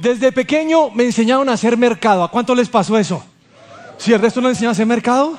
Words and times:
Desde 0.00 0.30
pequeño 0.30 0.90
me 0.90 1.04
enseñaron 1.04 1.48
a 1.48 1.54
hacer 1.54 1.76
mercado. 1.76 2.22
¿A 2.22 2.30
cuánto 2.30 2.54
les 2.54 2.68
pasó 2.68 2.96
eso? 2.96 3.24
Si 3.96 4.12
el 4.12 4.20
resto 4.20 4.40
no 4.40 4.48
enseña 4.48 4.68
a 4.68 4.72
hacer 4.72 4.86
mercado, 4.86 5.36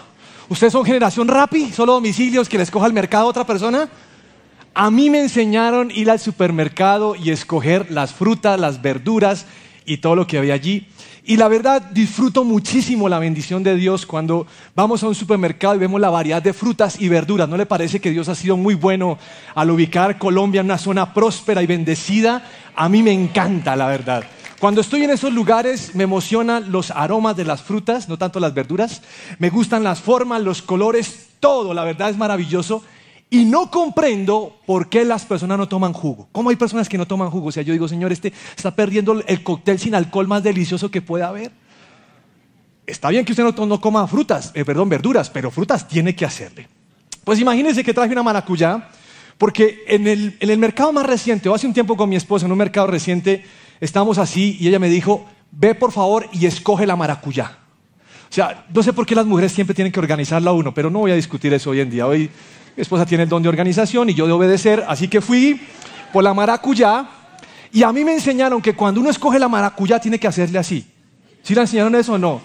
¿ustedes 0.50 0.74
son 0.74 0.84
generación 0.84 1.30
rapi? 1.30 1.72
¿Solo 1.72 1.94
domicilios 1.94 2.50
que 2.50 2.58
les 2.58 2.70
coja 2.70 2.86
el 2.86 2.94
mercado 2.94 3.26
a 3.26 3.30
otra 3.30 3.46
persona? 3.46 3.88
A 4.74 4.92
mí 4.92 5.10
me 5.10 5.22
enseñaron 5.22 5.92
ir 5.92 6.12
al 6.12 6.20
supermercado 6.20 7.16
y 7.16 7.32
escoger 7.32 7.90
las 7.90 8.14
frutas, 8.14 8.60
las 8.60 8.82
verduras 8.82 9.46
y 9.86 9.98
todo 9.98 10.18
lo 10.18 10.28
que 10.28 10.38
había 10.38 10.56
allí. 10.56 10.88
Y 11.24 11.38
la 11.38 11.48
verdad, 11.48 11.82
disfruto 11.82 12.44
muchísimo 12.44 13.08
la 13.08 13.20
bendición 13.20 13.64
de 13.64 13.76
Dios 13.76 14.06
cuando 14.06 14.46
vamos 14.76 15.04
a 15.04 15.08
un 15.08 15.16
supermercado 15.16 15.76
y 15.76 15.80
vemos 15.80 16.02
la 16.02 16.10
variedad 16.10 16.42
de 16.42 16.54
frutas 16.54 17.00
y 17.00 17.08
verduras. 17.08 17.48
¿No 17.48 17.56
le 17.56 17.66
parece 17.66 18.02
que 18.02 18.12
Dios 18.12 18.28
ha 18.28 18.36
sido 18.36 18.58
muy 18.58 18.76
bueno 18.76 19.18
al 19.56 19.72
ubicar 19.72 20.18
Colombia 20.18 20.62
en 20.62 20.66
una 20.66 20.78
zona 20.78 21.14
próspera 21.14 21.64
y 21.64 21.68
bendecida? 21.68 22.44
A 22.76 22.90
mí 22.90 23.04
me 23.04 23.14
encanta, 23.14 23.76
la 23.76 23.88
verdad. 23.88 24.24
Cuando 24.60 24.82
estoy 24.82 25.04
en 25.04 25.10
esos 25.12 25.32
lugares 25.32 25.96
me 25.96 26.04
emocionan 26.04 26.70
los 26.70 26.92
aromas 26.92 27.38
de 27.38 27.46
las 27.46 27.62
frutas, 27.62 28.10
no 28.10 28.18
tanto 28.18 28.42
las 28.42 28.54
verduras. 28.54 29.02
Me 29.38 29.50
gustan 29.50 29.86
las 29.86 30.02
formas, 30.02 30.42
los 30.42 30.62
colores, 30.62 31.30
todo, 31.40 31.74
la 31.74 31.86
verdad 31.86 32.10
es 32.10 32.18
maravilloso. 32.18 32.84
Y 33.30 33.46
no 33.46 33.72
comprendo 33.72 34.60
por 34.66 34.90
qué 34.90 35.06
las 35.06 35.24
personas 35.24 35.58
no 35.58 35.70
toman 35.70 35.94
jugo. 35.94 36.28
¿Cómo 36.34 36.50
hay 36.50 36.58
personas 36.58 36.90
que 36.90 36.98
no 36.98 37.08
toman 37.08 37.30
jugo? 37.30 37.48
O 37.48 37.52
sea, 37.54 37.64
yo 37.64 37.72
digo, 37.72 37.88
Señor, 37.88 38.12
este 38.12 38.34
está 38.58 38.76
perdiendo 38.76 39.24
el 39.26 39.44
cóctel 39.44 39.80
sin 39.80 39.96
alcohol 39.96 40.28
más 40.28 40.44
delicioso 40.44 40.92
que 40.92 41.02
pueda 41.02 41.30
haber. 41.30 41.52
Está 42.86 43.10
bien 43.10 43.24
que 43.24 43.32
usted 43.32 43.44
no, 43.44 43.80
coma 43.80 44.08
frutas, 44.08 44.52
eh, 44.56 44.66
perdón, 44.66 44.90
verduras, 44.90 45.30
pero 45.30 45.52
frutas 45.52 45.88
tiene 45.88 46.16
que 46.16 46.26
hacerle. 46.26 46.68
Pues 47.24 47.40
imagínense 47.40 47.84
que 47.84 47.94
traje 47.94 48.12
una 48.12 48.24
maracuyá, 48.24 48.90
porque 49.38 49.84
en 49.88 50.08
el, 50.08 50.36
en 50.40 50.50
el 50.50 50.58
mercado 50.58 50.92
más 50.92 51.06
reciente, 51.06 51.48
o 51.48 51.56
hace 51.56 51.68
un 51.68 51.74
tiempo 51.74 51.96
con 51.96 52.10
mi 52.10 52.18
esposa, 52.18 52.46
en 52.48 52.52
un 52.52 52.58
mercado 52.58 52.88
reciente, 52.88 53.46
estábamos 53.80 54.18
así 54.18 54.58
y 54.60 54.68
ella 54.68 54.80
me 54.80 54.90
dijo, 54.90 55.26
ve 55.52 55.76
por 55.76 55.92
favor 55.92 56.28
y 56.32 56.46
escoge 56.46 56.86
la 56.86 56.96
maracuyá. 56.96 57.58
O 58.30 58.34
sea, 58.34 58.66
no 58.74 58.84
sé 58.84 58.94
por 58.94 59.06
qué 59.06 59.16
las 59.16 59.26
mujeres 59.26 59.52
siempre 59.52 59.74
tienen 59.74 59.92
que 59.92 60.00
organizarla 60.00 60.52
uno, 60.52 60.74
pero 60.74 60.90
no 60.90 61.00
voy 61.00 61.12
a 61.12 61.16
discutir 61.16 61.54
eso 61.54 61.72
hoy 61.72 61.80
en 61.80 61.90
día. 61.90 62.06
Hoy 62.06 62.30
mi 62.76 62.82
esposa 62.82 63.06
tiene 63.06 63.24
el 63.24 63.30
don 63.30 63.42
de 63.42 63.50
organización 63.50 64.10
y 64.10 64.14
yo 64.14 64.28
de 64.28 64.34
obedecer, 64.34 64.86
así 64.88 65.08
que 65.08 65.22
fui 65.22 65.60
por 66.14 66.24
la 66.24 66.34
maracuyá 66.34 67.10
y 67.72 67.84
a 67.84 67.92
mí 67.92 68.04
me 68.04 68.14
enseñaron 68.14 68.62
que 68.62 68.76
cuando 68.76 69.02
uno 69.02 69.10
escoge 69.10 69.40
la 69.40 69.48
maracuyá 69.48 70.00
tiene 70.00 70.20
que 70.20 70.28
hacerle 70.28 70.60
así. 70.60 70.86
¿Sí 71.44 71.56
le 71.56 71.62
enseñaron 71.62 71.96
eso 71.96 72.14
o 72.14 72.18
no? 72.18 72.42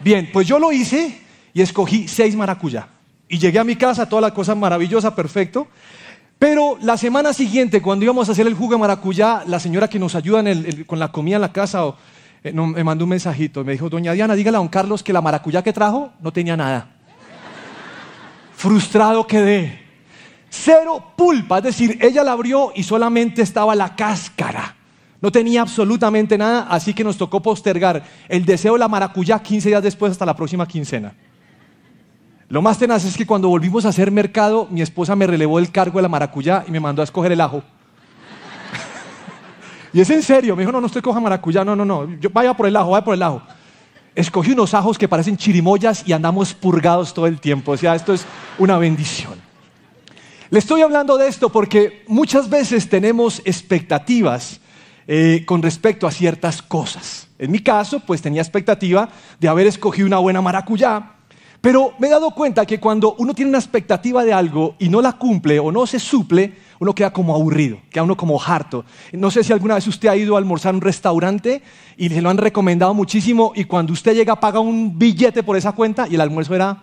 Bien, 0.00 0.30
pues 0.32 0.46
yo 0.46 0.58
lo 0.58 0.72
hice 0.72 1.20
y 1.52 1.60
escogí 1.60 2.08
seis 2.08 2.34
maracuyá. 2.34 2.88
Y 3.28 3.38
llegué 3.38 3.58
a 3.58 3.64
mi 3.64 3.76
casa, 3.76 4.08
toda 4.08 4.22
la 4.22 4.34
cosa 4.34 4.54
maravillosa, 4.54 5.14
perfecto. 5.14 5.68
Pero 6.38 6.76
la 6.80 6.96
semana 6.96 7.32
siguiente, 7.32 7.80
cuando 7.80 8.04
íbamos 8.04 8.28
a 8.28 8.32
hacer 8.32 8.46
el 8.46 8.54
jugo 8.54 8.72
de 8.72 8.78
maracuyá, 8.78 9.44
la 9.46 9.60
señora 9.60 9.88
que 9.88 9.98
nos 9.98 10.14
ayuda 10.14 10.42
con 10.86 10.98
la 10.98 11.10
comida 11.10 11.36
en 11.36 11.42
la 11.42 11.52
casa 11.52 11.94
eh, 12.42 12.52
me 12.52 12.84
mandó 12.84 13.04
un 13.04 13.10
mensajito. 13.10 13.64
Me 13.64 13.72
dijo, 13.72 13.88
doña 13.88 14.12
Diana, 14.12 14.34
dígale 14.34 14.56
a 14.56 14.60
don 14.60 14.68
Carlos 14.68 15.02
que 15.02 15.12
la 15.12 15.22
maracuyá 15.22 15.62
que 15.62 15.72
trajo 15.72 16.12
no 16.20 16.32
tenía 16.32 16.56
nada. 16.56 16.90
Frustrado 18.56 19.26
quedé. 19.26 19.82
Cero 20.50 21.12
pulpa, 21.16 21.58
es 21.58 21.64
decir, 21.64 21.98
ella 22.00 22.22
la 22.22 22.32
abrió 22.32 22.72
y 22.76 22.82
solamente 22.84 23.42
estaba 23.42 23.74
la 23.74 23.96
cáscara. 23.96 24.76
No 25.20 25.32
tenía 25.32 25.62
absolutamente 25.62 26.36
nada, 26.36 26.66
así 26.68 26.92
que 26.92 27.02
nos 27.02 27.16
tocó 27.16 27.40
postergar 27.40 28.04
el 28.28 28.44
deseo 28.44 28.74
de 28.74 28.78
la 28.78 28.88
maracuyá 28.88 29.42
15 29.42 29.70
días 29.70 29.82
después 29.82 30.12
hasta 30.12 30.26
la 30.26 30.36
próxima 30.36 30.68
quincena. 30.68 31.14
Lo 32.54 32.62
más 32.62 32.78
tenaz 32.78 33.04
es 33.04 33.16
que 33.16 33.26
cuando 33.26 33.48
volvimos 33.48 33.84
a 33.84 33.88
hacer 33.88 34.12
mercado, 34.12 34.68
mi 34.70 34.80
esposa 34.80 35.16
me 35.16 35.26
relevó 35.26 35.58
el 35.58 35.72
cargo 35.72 35.98
de 35.98 36.02
la 36.02 36.08
maracuyá 36.08 36.64
y 36.68 36.70
me 36.70 36.78
mandó 36.78 37.02
a 37.02 37.04
escoger 37.04 37.32
el 37.32 37.40
ajo. 37.40 37.64
y 39.92 40.00
es 40.00 40.08
en 40.10 40.22
serio, 40.22 40.54
me 40.54 40.62
dijo, 40.62 40.70
no, 40.70 40.80
no 40.80 40.86
estoy 40.86 41.02
coja 41.02 41.18
maracuyá, 41.18 41.64
no, 41.64 41.74
no, 41.74 41.84
no, 41.84 42.08
yo 42.20 42.30
vaya 42.30 42.54
por 42.54 42.68
el 42.68 42.76
ajo, 42.76 42.90
vaya 42.90 43.04
por 43.04 43.14
el 43.14 43.24
ajo. 43.24 43.42
Escogí 44.14 44.52
unos 44.52 44.72
ajos 44.72 44.96
que 44.98 45.08
parecen 45.08 45.36
chirimoyas 45.36 46.06
y 46.06 46.12
andamos 46.12 46.54
purgados 46.54 47.12
todo 47.12 47.26
el 47.26 47.40
tiempo, 47.40 47.72
o 47.72 47.76
sea, 47.76 47.96
esto 47.96 48.14
es 48.14 48.24
una 48.56 48.78
bendición. 48.78 49.34
Le 50.48 50.60
estoy 50.60 50.82
hablando 50.82 51.18
de 51.18 51.26
esto 51.26 51.48
porque 51.48 52.04
muchas 52.06 52.48
veces 52.48 52.88
tenemos 52.88 53.42
expectativas 53.44 54.60
eh, 55.08 55.42
con 55.44 55.60
respecto 55.60 56.06
a 56.06 56.12
ciertas 56.12 56.62
cosas. 56.62 57.26
En 57.36 57.50
mi 57.50 57.58
caso, 57.58 57.98
pues 57.98 58.22
tenía 58.22 58.42
expectativa 58.42 59.08
de 59.40 59.48
haber 59.48 59.66
escogido 59.66 60.06
una 60.06 60.18
buena 60.18 60.40
maracuyá, 60.40 61.14
pero 61.64 61.94
me 61.98 62.08
he 62.08 62.10
dado 62.10 62.30
cuenta 62.32 62.66
que 62.66 62.78
cuando 62.78 63.14
uno 63.14 63.32
tiene 63.32 63.48
una 63.48 63.56
expectativa 63.56 64.22
de 64.22 64.34
algo 64.34 64.74
y 64.78 64.90
no 64.90 65.00
la 65.00 65.14
cumple 65.14 65.58
o 65.58 65.72
no 65.72 65.86
se 65.86 65.98
suple, 65.98 66.52
uno 66.78 66.94
queda 66.94 67.10
como 67.10 67.34
aburrido, 67.34 67.78
queda 67.88 68.02
uno 68.02 68.18
como 68.18 68.38
harto. 68.38 68.84
No 69.12 69.30
sé 69.30 69.42
si 69.42 69.50
alguna 69.50 69.76
vez 69.76 69.86
usted 69.86 70.10
ha 70.10 70.16
ido 70.16 70.34
a 70.34 70.38
almorzar 70.38 70.74
a 70.74 70.76
un 70.76 70.82
restaurante 70.82 71.62
y 71.96 72.10
se 72.10 72.20
lo 72.20 72.28
han 72.28 72.36
recomendado 72.36 72.92
muchísimo 72.92 73.54
y 73.56 73.64
cuando 73.64 73.94
usted 73.94 74.14
llega 74.14 74.38
paga 74.38 74.60
un 74.60 74.98
billete 74.98 75.42
por 75.42 75.56
esa 75.56 75.72
cuenta 75.72 76.06
y 76.06 76.16
el 76.16 76.20
almuerzo 76.20 76.54
era 76.54 76.82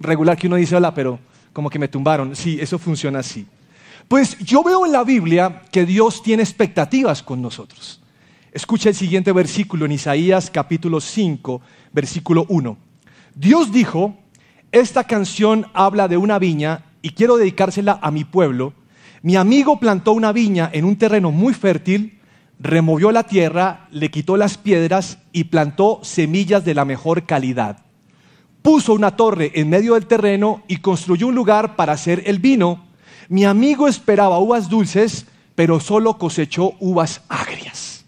regular 0.00 0.36
que 0.36 0.48
uno 0.48 0.56
dice, 0.56 0.74
hola, 0.74 0.92
pero 0.92 1.20
como 1.52 1.70
que 1.70 1.78
me 1.78 1.86
tumbaron. 1.86 2.34
Sí, 2.34 2.58
eso 2.60 2.80
funciona 2.80 3.20
así. 3.20 3.46
Pues 4.08 4.36
yo 4.40 4.64
veo 4.64 4.84
en 4.84 4.90
la 4.90 5.04
Biblia 5.04 5.62
que 5.70 5.86
Dios 5.86 6.24
tiene 6.24 6.42
expectativas 6.42 7.22
con 7.22 7.40
nosotros. 7.40 8.00
Escucha 8.50 8.88
el 8.88 8.96
siguiente 8.96 9.30
versículo 9.30 9.84
en 9.84 9.92
Isaías 9.92 10.50
capítulo 10.50 11.00
5, 11.00 11.62
versículo 11.92 12.46
1. 12.48 12.91
Dios 13.34 13.72
dijo, 13.72 14.16
esta 14.72 15.04
canción 15.04 15.66
habla 15.72 16.08
de 16.08 16.16
una 16.16 16.38
viña 16.38 16.84
y 17.00 17.10
quiero 17.10 17.36
dedicársela 17.36 17.98
a 18.02 18.10
mi 18.10 18.24
pueblo. 18.24 18.74
Mi 19.22 19.36
amigo 19.36 19.78
plantó 19.78 20.12
una 20.12 20.32
viña 20.32 20.68
en 20.72 20.84
un 20.84 20.96
terreno 20.96 21.30
muy 21.30 21.54
fértil, 21.54 22.20
removió 22.58 23.10
la 23.10 23.24
tierra, 23.24 23.88
le 23.90 24.10
quitó 24.10 24.36
las 24.36 24.58
piedras 24.58 25.18
y 25.32 25.44
plantó 25.44 26.00
semillas 26.02 26.64
de 26.64 26.74
la 26.74 26.84
mejor 26.84 27.24
calidad. 27.24 27.78
Puso 28.62 28.92
una 28.92 29.16
torre 29.16 29.50
en 29.54 29.70
medio 29.70 29.94
del 29.94 30.06
terreno 30.06 30.62
y 30.68 30.76
construyó 30.76 31.28
un 31.28 31.34
lugar 31.34 31.74
para 31.74 31.94
hacer 31.94 32.22
el 32.26 32.38
vino. 32.38 32.84
Mi 33.28 33.44
amigo 33.44 33.88
esperaba 33.88 34.38
uvas 34.38 34.68
dulces, 34.68 35.26
pero 35.54 35.80
solo 35.80 36.18
cosechó 36.18 36.74
uvas 36.80 37.22
agrias. 37.28 38.04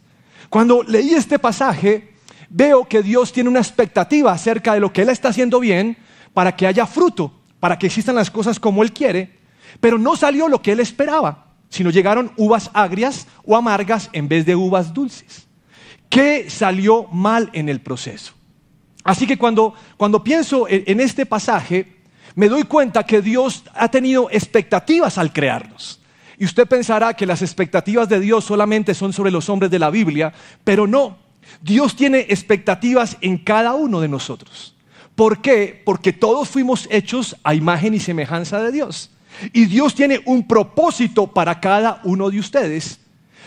Cuando 0.50 0.82
leí 0.82 1.14
este 1.14 1.38
pasaje, 1.38 2.13
veo 2.48 2.86
que 2.86 3.02
Dios 3.02 3.32
tiene 3.32 3.50
una 3.50 3.60
expectativa 3.60 4.32
acerca 4.32 4.74
de 4.74 4.80
lo 4.80 4.92
que 4.92 5.02
Él 5.02 5.08
está 5.08 5.28
haciendo 5.28 5.60
bien 5.60 5.96
para 6.32 6.54
que 6.56 6.66
haya 6.66 6.86
fruto, 6.86 7.32
para 7.60 7.78
que 7.78 7.86
existan 7.86 8.14
las 8.14 8.30
cosas 8.30 8.60
como 8.60 8.82
Él 8.82 8.92
quiere, 8.92 9.38
pero 9.80 9.98
no 9.98 10.16
salió 10.16 10.48
lo 10.48 10.62
que 10.62 10.72
Él 10.72 10.80
esperaba, 10.80 11.46
sino 11.68 11.90
llegaron 11.90 12.32
uvas 12.36 12.70
agrias 12.74 13.26
o 13.44 13.56
amargas 13.56 14.10
en 14.12 14.28
vez 14.28 14.46
de 14.46 14.56
uvas 14.56 14.92
dulces. 14.94 15.46
¿Qué 16.08 16.48
salió 16.48 17.08
mal 17.10 17.50
en 17.52 17.68
el 17.68 17.80
proceso? 17.80 18.34
Así 19.02 19.26
que 19.26 19.36
cuando, 19.36 19.74
cuando 19.96 20.22
pienso 20.22 20.68
en, 20.68 20.84
en 20.86 21.00
este 21.00 21.26
pasaje, 21.26 21.96
me 22.34 22.48
doy 22.48 22.64
cuenta 22.64 23.04
que 23.04 23.20
Dios 23.20 23.64
ha 23.74 23.88
tenido 23.88 24.28
expectativas 24.30 25.18
al 25.18 25.32
crearnos. 25.32 26.00
Y 26.38 26.44
usted 26.44 26.66
pensará 26.66 27.14
que 27.14 27.26
las 27.26 27.42
expectativas 27.42 28.08
de 28.08 28.20
Dios 28.20 28.44
solamente 28.44 28.94
son 28.94 29.12
sobre 29.12 29.30
los 29.30 29.48
hombres 29.48 29.70
de 29.70 29.78
la 29.78 29.90
Biblia, 29.90 30.32
pero 30.64 30.86
no. 30.86 31.23
Dios 31.62 31.96
tiene 31.96 32.20
expectativas 32.28 33.16
en 33.20 33.38
cada 33.38 33.74
uno 33.74 34.00
de 34.00 34.08
nosotros. 34.08 34.74
¿Por 35.14 35.40
qué? 35.40 35.82
Porque 35.84 36.12
todos 36.12 36.48
fuimos 36.48 36.88
hechos 36.90 37.36
a 37.44 37.54
imagen 37.54 37.94
y 37.94 38.00
semejanza 38.00 38.60
de 38.60 38.72
Dios. 38.72 39.10
Y 39.52 39.66
Dios 39.66 39.94
tiene 39.94 40.20
un 40.24 40.46
propósito 40.46 41.26
para 41.26 41.60
cada 41.60 42.00
uno 42.04 42.30
de 42.30 42.40
ustedes. 42.40 43.00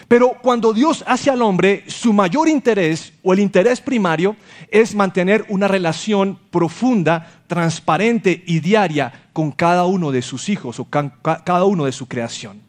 Pero 0.08 0.38
cuando 0.42 0.74
Dios 0.74 1.04
hace 1.06 1.30
al 1.30 1.42
hombre, 1.42 1.84
su 1.88 2.14
mayor 2.14 2.48
interés 2.48 3.12
o 3.24 3.34
el 3.34 3.40
interés 3.40 3.82
primario 3.82 4.38
es 4.72 4.96
mantener 4.96 5.46
una 5.50 5.68
relación 5.68 6.40
profunda, 6.50 7.42
transparente 7.48 8.44
y 8.46 8.60
diaria 8.62 9.30
con 9.34 9.52
cada 9.52 9.86
uno 9.86 10.12
de 10.12 10.22
sus 10.22 10.48
hijos 10.48 10.80
o 10.80 10.86
cada 10.86 11.66
uno 11.66 11.86
de 11.86 11.92
su 11.92 12.08
creación. 12.08 12.62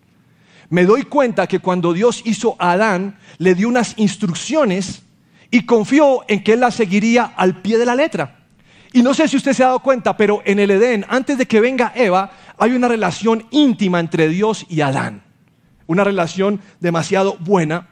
Me 0.69 0.85
doy 0.85 1.05
cuenta 1.05 1.47
que 1.47 1.61
cuando 1.61 1.93
Dios 1.93 2.23
hizo 2.25 2.57
a 2.59 2.73
Adán, 2.73 3.19
le 3.39 3.55
dio 3.55 3.69
unas 3.69 3.95
instrucciones 3.99 5.03
y 5.51 5.65
confió 5.65 6.25
en 6.29 6.43
que 6.43 6.55
él 6.55 6.61
la 6.61 6.71
seguiría 6.71 7.33
al 7.37 7.61
pie 7.63 7.79
de 7.79 7.87
la 7.87 7.95
letra. 7.95 8.39
Y 8.93 9.03
no 9.03 9.15
sé 9.15 9.29
si 9.29 9.37
usted 9.37 9.53
se 9.53 9.63
ha 9.63 9.69
dado 9.69 9.81
cuenta, 9.81 10.17
pero 10.17 10.43
en 10.45 10.59
el 10.59 10.71
Edén, 10.71 11.05
antes 11.09 11.39
de 11.39 11.47
que 11.47 11.61
venga 11.61 11.93
Eva, 11.95 12.31
hay 12.59 12.73
una 12.73 12.89
relación 12.89 13.47
íntima 13.51 14.01
entre 14.01 14.29
Dios 14.29 14.67
y 14.69 14.81
Adán. 14.81 15.23
Una 15.87 16.05
relación 16.05 16.61
demasiado 16.81 17.37
buena. 17.41 17.89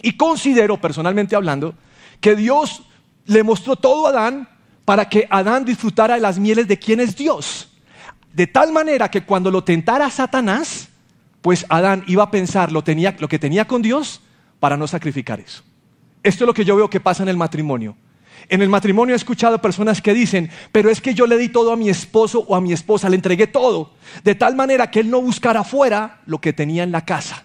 Y 0.00 0.16
considero, 0.16 0.80
personalmente 0.80 1.36
hablando, 1.36 1.74
que 2.20 2.36
Dios 2.36 2.82
le 3.26 3.42
mostró 3.42 3.76
todo 3.76 4.06
a 4.06 4.10
Adán 4.10 4.48
para 4.84 5.08
que 5.08 5.26
Adán 5.30 5.64
disfrutara 5.64 6.14
de 6.14 6.20
las 6.20 6.38
mieles 6.38 6.66
de 6.66 6.78
quién 6.78 7.00
es 7.00 7.16
Dios. 7.16 7.72
De 8.32 8.46
tal 8.46 8.72
manera 8.72 9.10
que 9.10 9.24
cuando 9.24 9.50
lo 9.50 9.62
tentara 9.62 10.10
Satanás, 10.10 10.88
pues 11.40 11.66
Adán 11.68 12.04
iba 12.06 12.24
a 12.24 12.30
pensar 12.30 12.72
lo, 12.72 12.82
tenía, 12.82 13.14
lo 13.18 13.28
que 13.28 13.38
tenía 13.38 13.66
con 13.66 13.82
Dios 13.82 14.20
para 14.58 14.76
no 14.76 14.86
sacrificar 14.86 15.38
eso. 15.40 15.62
Esto 16.22 16.44
es 16.44 16.46
lo 16.46 16.54
que 16.54 16.64
yo 16.64 16.76
veo 16.76 16.88
que 16.88 17.00
pasa 17.00 17.22
en 17.22 17.28
el 17.28 17.36
matrimonio. 17.36 17.96
En 18.48 18.62
el 18.62 18.68
matrimonio 18.68 19.14
he 19.14 19.16
escuchado 19.16 19.60
personas 19.60 20.02
que 20.02 20.14
dicen, 20.14 20.50
pero 20.72 20.90
es 20.90 21.00
que 21.00 21.14
yo 21.14 21.26
le 21.26 21.38
di 21.38 21.48
todo 21.48 21.72
a 21.72 21.76
mi 21.76 21.88
esposo 21.88 22.40
o 22.40 22.56
a 22.56 22.60
mi 22.60 22.72
esposa, 22.72 23.08
le 23.08 23.16
entregué 23.16 23.46
todo, 23.46 23.92
de 24.24 24.34
tal 24.34 24.56
manera 24.56 24.90
que 24.90 25.00
él 25.00 25.10
no 25.10 25.20
buscara 25.20 25.60
afuera 25.60 26.20
lo 26.26 26.40
que 26.40 26.52
tenía 26.52 26.82
en 26.82 26.92
la 26.92 27.04
casa. 27.04 27.44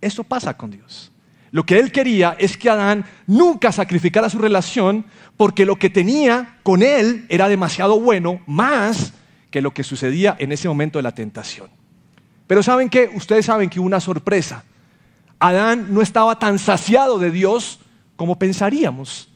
Eso 0.00 0.24
pasa 0.24 0.56
con 0.56 0.70
Dios. 0.70 1.12
Lo 1.52 1.66
que 1.66 1.78
él 1.78 1.92
quería 1.92 2.36
es 2.38 2.56
que 2.56 2.70
Adán 2.70 3.04
nunca 3.26 3.72
sacrificara 3.72 4.30
su 4.30 4.38
relación 4.38 5.04
porque 5.36 5.66
lo 5.66 5.76
que 5.76 5.90
tenía 5.90 6.58
con 6.62 6.82
él 6.82 7.26
era 7.28 7.48
demasiado 7.48 7.98
bueno, 8.00 8.40
más 8.46 9.14
que 9.50 9.60
lo 9.60 9.74
que 9.74 9.82
sucedía 9.82 10.36
en 10.38 10.52
ese 10.52 10.68
momento 10.68 10.98
de 10.98 11.02
la 11.02 11.14
tentación. 11.14 11.68
Pero 12.46 12.62
saben 12.62 12.88
que 12.88 13.10
ustedes 13.14 13.46
saben 13.46 13.68
que 13.68 13.80
hubo 13.80 13.86
una 13.86 14.00
sorpresa. 14.00 14.64
Adán 15.40 15.88
no 15.90 16.02
estaba 16.02 16.38
tan 16.38 16.58
saciado 16.58 17.18
de 17.18 17.30
Dios 17.30 17.80
como 18.20 18.38
pensaríamos. 18.38 19.30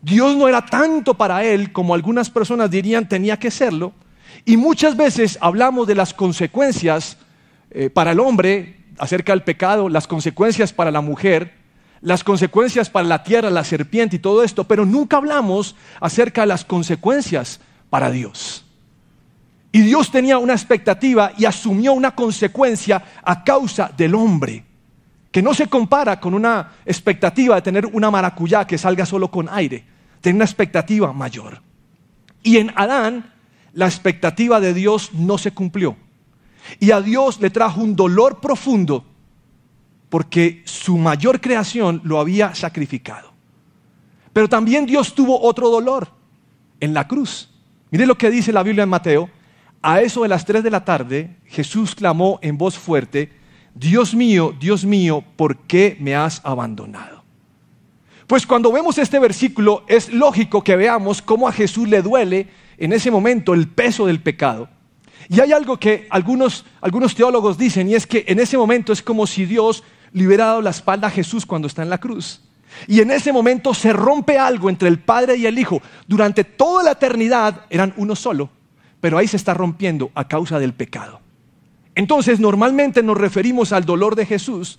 Dios 0.00 0.34
no 0.34 0.48
era 0.48 0.66
tanto 0.66 1.14
para 1.14 1.44
él 1.44 1.70
como 1.70 1.94
algunas 1.94 2.30
personas 2.30 2.68
dirían 2.68 3.08
tenía 3.08 3.38
que 3.38 3.48
serlo. 3.48 3.92
Y 4.44 4.56
muchas 4.56 4.96
veces 4.96 5.38
hablamos 5.40 5.86
de 5.86 5.94
las 5.94 6.12
consecuencias 6.12 7.16
eh, 7.70 7.90
para 7.90 8.10
el 8.10 8.18
hombre 8.18 8.86
acerca 8.98 9.32
del 9.32 9.44
pecado, 9.44 9.88
las 9.88 10.08
consecuencias 10.08 10.72
para 10.72 10.90
la 10.90 11.00
mujer, 11.00 11.54
las 12.00 12.24
consecuencias 12.24 12.90
para 12.90 13.06
la 13.06 13.22
tierra, 13.22 13.50
la 13.50 13.62
serpiente 13.62 14.16
y 14.16 14.18
todo 14.18 14.42
esto, 14.42 14.64
pero 14.64 14.84
nunca 14.84 15.18
hablamos 15.18 15.76
acerca 16.00 16.40
de 16.40 16.48
las 16.48 16.64
consecuencias 16.64 17.60
para 17.88 18.10
Dios. 18.10 18.64
Y 19.70 19.82
Dios 19.82 20.10
tenía 20.10 20.38
una 20.38 20.54
expectativa 20.54 21.30
y 21.38 21.44
asumió 21.44 21.92
una 21.92 22.16
consecuencia 22.16 23.00
a 23.22 23.44
causa 23.44 23.92
del 23.96 24.16
hombre, 24.16 24.64
que 25.32 25.42
no 25.42 25.54
se 25.54 25.66
compara 25.66 26.20
con 26.20 26.34
una 26.34 26.74
expectativa 26.84 27.56
de 27.56 27.62
tener 27.62 27.86
una 27.86 28.10
maracuyá 28.10 28.66
que 28.66 28.78
salga 28.78 29.06
solo 29.06 29.30
con 29.30 29.48
aire, 29.48 29.84
tiene 30.20 30.36
una 30.36 30.44
expectativa 30.44 31.12
mayor. 31.12 31.60
Y 32.42 32.58
en 32.58 32.70
Adán, 32.76 33.32
la 33.72 33.86
expectativa 33.86 34.60
de 34.60 34.74
Dios 34.74 35.12
no 35.14 35.38
se 35.38 35.52
cumplió. 35.52 35.96
Y 36.78 36.90
a 36.90 37.00
Dios 37.00 37.40
le 37.40 37.50
trajo 37.50 37.80
un 37.80 37.96
dolor 37.96 38.40
profundo 38.40 39.06
porque 40.10 40.62
su 40.66 40.98
mayor 40.98 41.40
creación 41.40 42.02
lo 42.04 42.20
había 42.20 42.54
sacrificado. 42.54 43.32
Pero 44.34 44.48
también 44.48 44.84
Dios 44.84 45.14
tuvo 45.14 45.40
otro 45.40 45.70
dolor 45.70 46.08
en 46.80 46.92
la 46.92 47.08
cruz. 47.08 47.50
Mire 47.90 48.06
lo 48.06 48.18
que 48.18 48.30
dice 48.30 48.52
la 48.52 48.62
Biblia 48.62 48.84
en 48.84 48.90
Mateo. 48.90 49.30
A 49.80 50.02
eso 50.02 50.22
de 50.22 50.28
las 50.28 50.44
3 50.44 50.62
de 50.62 50.70
la 50.70 50.84
tarde, 50.84 51.38
Jesús 51.46 51.94
clamó 51.94 52.38
en 52.42 52.58
voz 52.58 52.78
fuerte, 52.78 53.32
Dios 53.74 54.14
mío, 54.14 54.54
Dios 54.58 54.84
mío, 54.84 55.24
¿por 55.36 55.56
qué 55.58 55.96
me 56.00 56.14
has 56.14 56.40
abandonado? 56.44 57.22
Pues 58.26 58.46
cuando 58.46 58.72
vemos 58.72 58.98
este 58.98 59.18
versículo 59.18 59.84
es 59.88 60.12
lógico 60.12 60.62
que 60.62 60.76
veamos 60.76 61.20
cómo 61.22 61.48
a 61.48 61.52
Jesús 61.52 61.88
le 61.88 62.02
duele 62.02 62.48
en 62.78 62.92
ese 62.92 63.10
momento 63.10 63.54
el 63.54 63.68
peso 63.68 64.06
del 64.06 64.20
pecado 64.20 64.68
y 65.32 65.40
hay 65.40 65.52
algo 65.52 65.78
que 65.78 66.06
algunos, 66.10 66.66
algunos 66.82 67.14
teólogos 67.14 67.56
dicen, 67.56 67.88
y 67.88 67.94
es 67.94 68.06
que 68.06 68.26
en 68.28 68.38
ese 68.38 68.58
momento 68.58 68.92
es 68.92 69.00
como 69.00 69.26
si 69.26 69.46
Dios 69.46 69.82
le 70.12 70.26
hubiera 70.26 70.44
dado 70.44 70.60
la 70.60 70.68
espalda 70.68 71.08
a 71.08 71.10
Jesús 71.10 71.46
cuando 71.46 71.68
está 71.68 71.82
en 71.82 71.88
la 71.88 71.96
cruz. 71.96 72.42
Y 72.86 73.00
en 73.00 73.10
ese 73.10 73.32
momento 73.32 73.72
se 73.72 73.94
rompe 73.94 74.38
algo 74.38 74.68
entre 74.68 74.88
el 74.88 74.98
Padre 74.98 75.36
y 75.36 75.46
el 75.46 75.58
Hijo. 75.58 75.80
Durante 76.06 76.44
toda 76.44 76.82
la 76.82 76.90
eternidad 76.92 77.64
eran 77.70 77.94
uno 77.96 78.14
solo, 78.14 78.50
pero 79.00 79.16
ahí 79.16 79.26
se 79.26 79.38
está 79.38 79.54
rompiendo 79.54 80.10
a 80.14 80.28
causa 80.28 80.58
del 80.58 80.74
pecado. 80.74 81.21
Entonces 81.94 82.40
normalmente 82.40 83.02
nos 83.02 83.18
referimos 83.18 83.72
al 83.72 83.84
dolor 83.84 84.16
de 84.16 84.26
Jesús, 84.26 84.78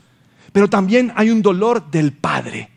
pero 0.52 0.70
también 0.70 1.12
hay 1.16 1.30
un 1.30 1.42
dolor 1.42 1.90
del 1.92 2.14
Padre. 2.14 2.70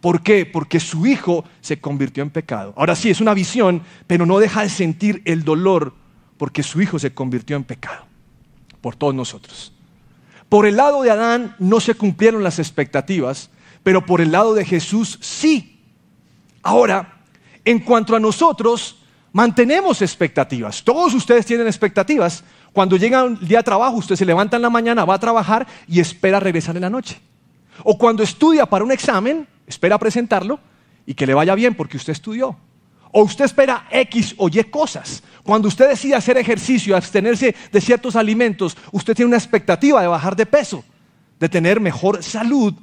¿Por 0.00 0.22
qué? 0.22 0.46
Porque 0.46 0.80
su 0.80 1.06
Hijo 1.06 1.44
se 1.60 1.80
convirtió 1.80 2.22
en 2.22 2.30
pecado. 2.30 2.72
Ahora 2.76 2.94
sí, 2.94 3.10
es 3.10 3.20
una 3.20 3.34
visión, 3.34 3.82
pero 4.06 4.26
no 4.26 4.38
deja 4.38 4.62
de 4.62 4.68
sentir 4.68 5.22
el 5.24 5.44
dolor 5.44 5.94
porque 6.36 6.62
su 6.62 6.80
hijo 6.80 6.98
se 6.98 7.14
convirtió 7.14 7.56
en 7.56 7.64
pecado 7.64 8.06
por 8.80 8.96
todos 8.96 9.14
nosotros. 9.14 9.72
Por 10.48 10.66
el 10.66 10.76
lado 10.76 11.02
de 11.02 11.10
Adán 11.10 11.56
no 11.58 11.80
se 11.80 11.94
cumplieron 11.94 12.42
las 12.42 12.58
expectativas, 12.58 13.50
pero 13.82 14.04
por 14.04 14.20
el 14.20 14.32
lado 14.32 14.54
de 14.54 14.64
Jesús 14.64 15.18
sí. 15.20 15.80
Ahora, 16.62 17.20
en 17.64 17.80
cuanto 17.80 18.14
a 18.14 18.20
nosotros, 18.20 19.02
mantenemos 19.32 20.02
expectativas. 20.02 20.84
Todos 20.84 21.14
ustedes 21.14 21.46
tienen 21.46 21.66
expectativas. 21.66 22.44
Cuando 22.72 22.96
llega 22.96 23.24
un 23.24 23.38
día 23.46 23.58
de 23.58 23.64
trabajo, 23.64 23.96
usted 23.96 24.16
se 24.16 24.24
levanta 24.24 24.56
en 24.56 24.62
la 24.62 24.70
mañana, 24.70 25.04
va 25.04 25.14
a 25.14 25.18
trabajar 25.18 25.66
y 25.88 26.00
espera 26.00 26.40
regresar 26.40 26.76
en 26.76 26.82
la 26.82 26.90
noche. 26.90 27.20
O 27.84 27.96
cuando 27.96 28.22
estudia 28.22 28.66
para 28.66 28.84
un 28.84 28.92
examen, 28.92 29.46
espera 29.66 29.98
presentarlo 29.98 30.58
y 31.06 31.14
que 31.14 31.26
le 31.26 31.34
vaya 31.34 31.54
bien 31.54 31.74
porque 31.74 31.96
usted 31.96 32.12
estudió. 32.12 32.56
O 33.12 33.22
usted 33.22 33.44
espera 33.44 33.86
X 33.90 34.34
o 34.36 34.48
Y 34.48 34.62
cosas. 34.64 35.22
Cuando 35.42 35.68
usted 35.68 35.88
decide 35.88 36.16
hacer 36.16 36.36
ejercicio, 36.36 36.96
abstenerse 36.96 37.54
de 37.72 37.80
ciertos 37.80 38.16
alimentos, 38.16 38.76
usted 38.92 39.14
tiene 39.14 39.28
una 39.28 39.38
expectativa 39.38 40.02
de 40.02 40.08
bajar 40.08 40.36
de 40.36 40.44
peso, 40.44 40.84
de 41.38 41.48
tener 41.48 41.80
mejor 41.80 42.22
salud. 42.22 42.74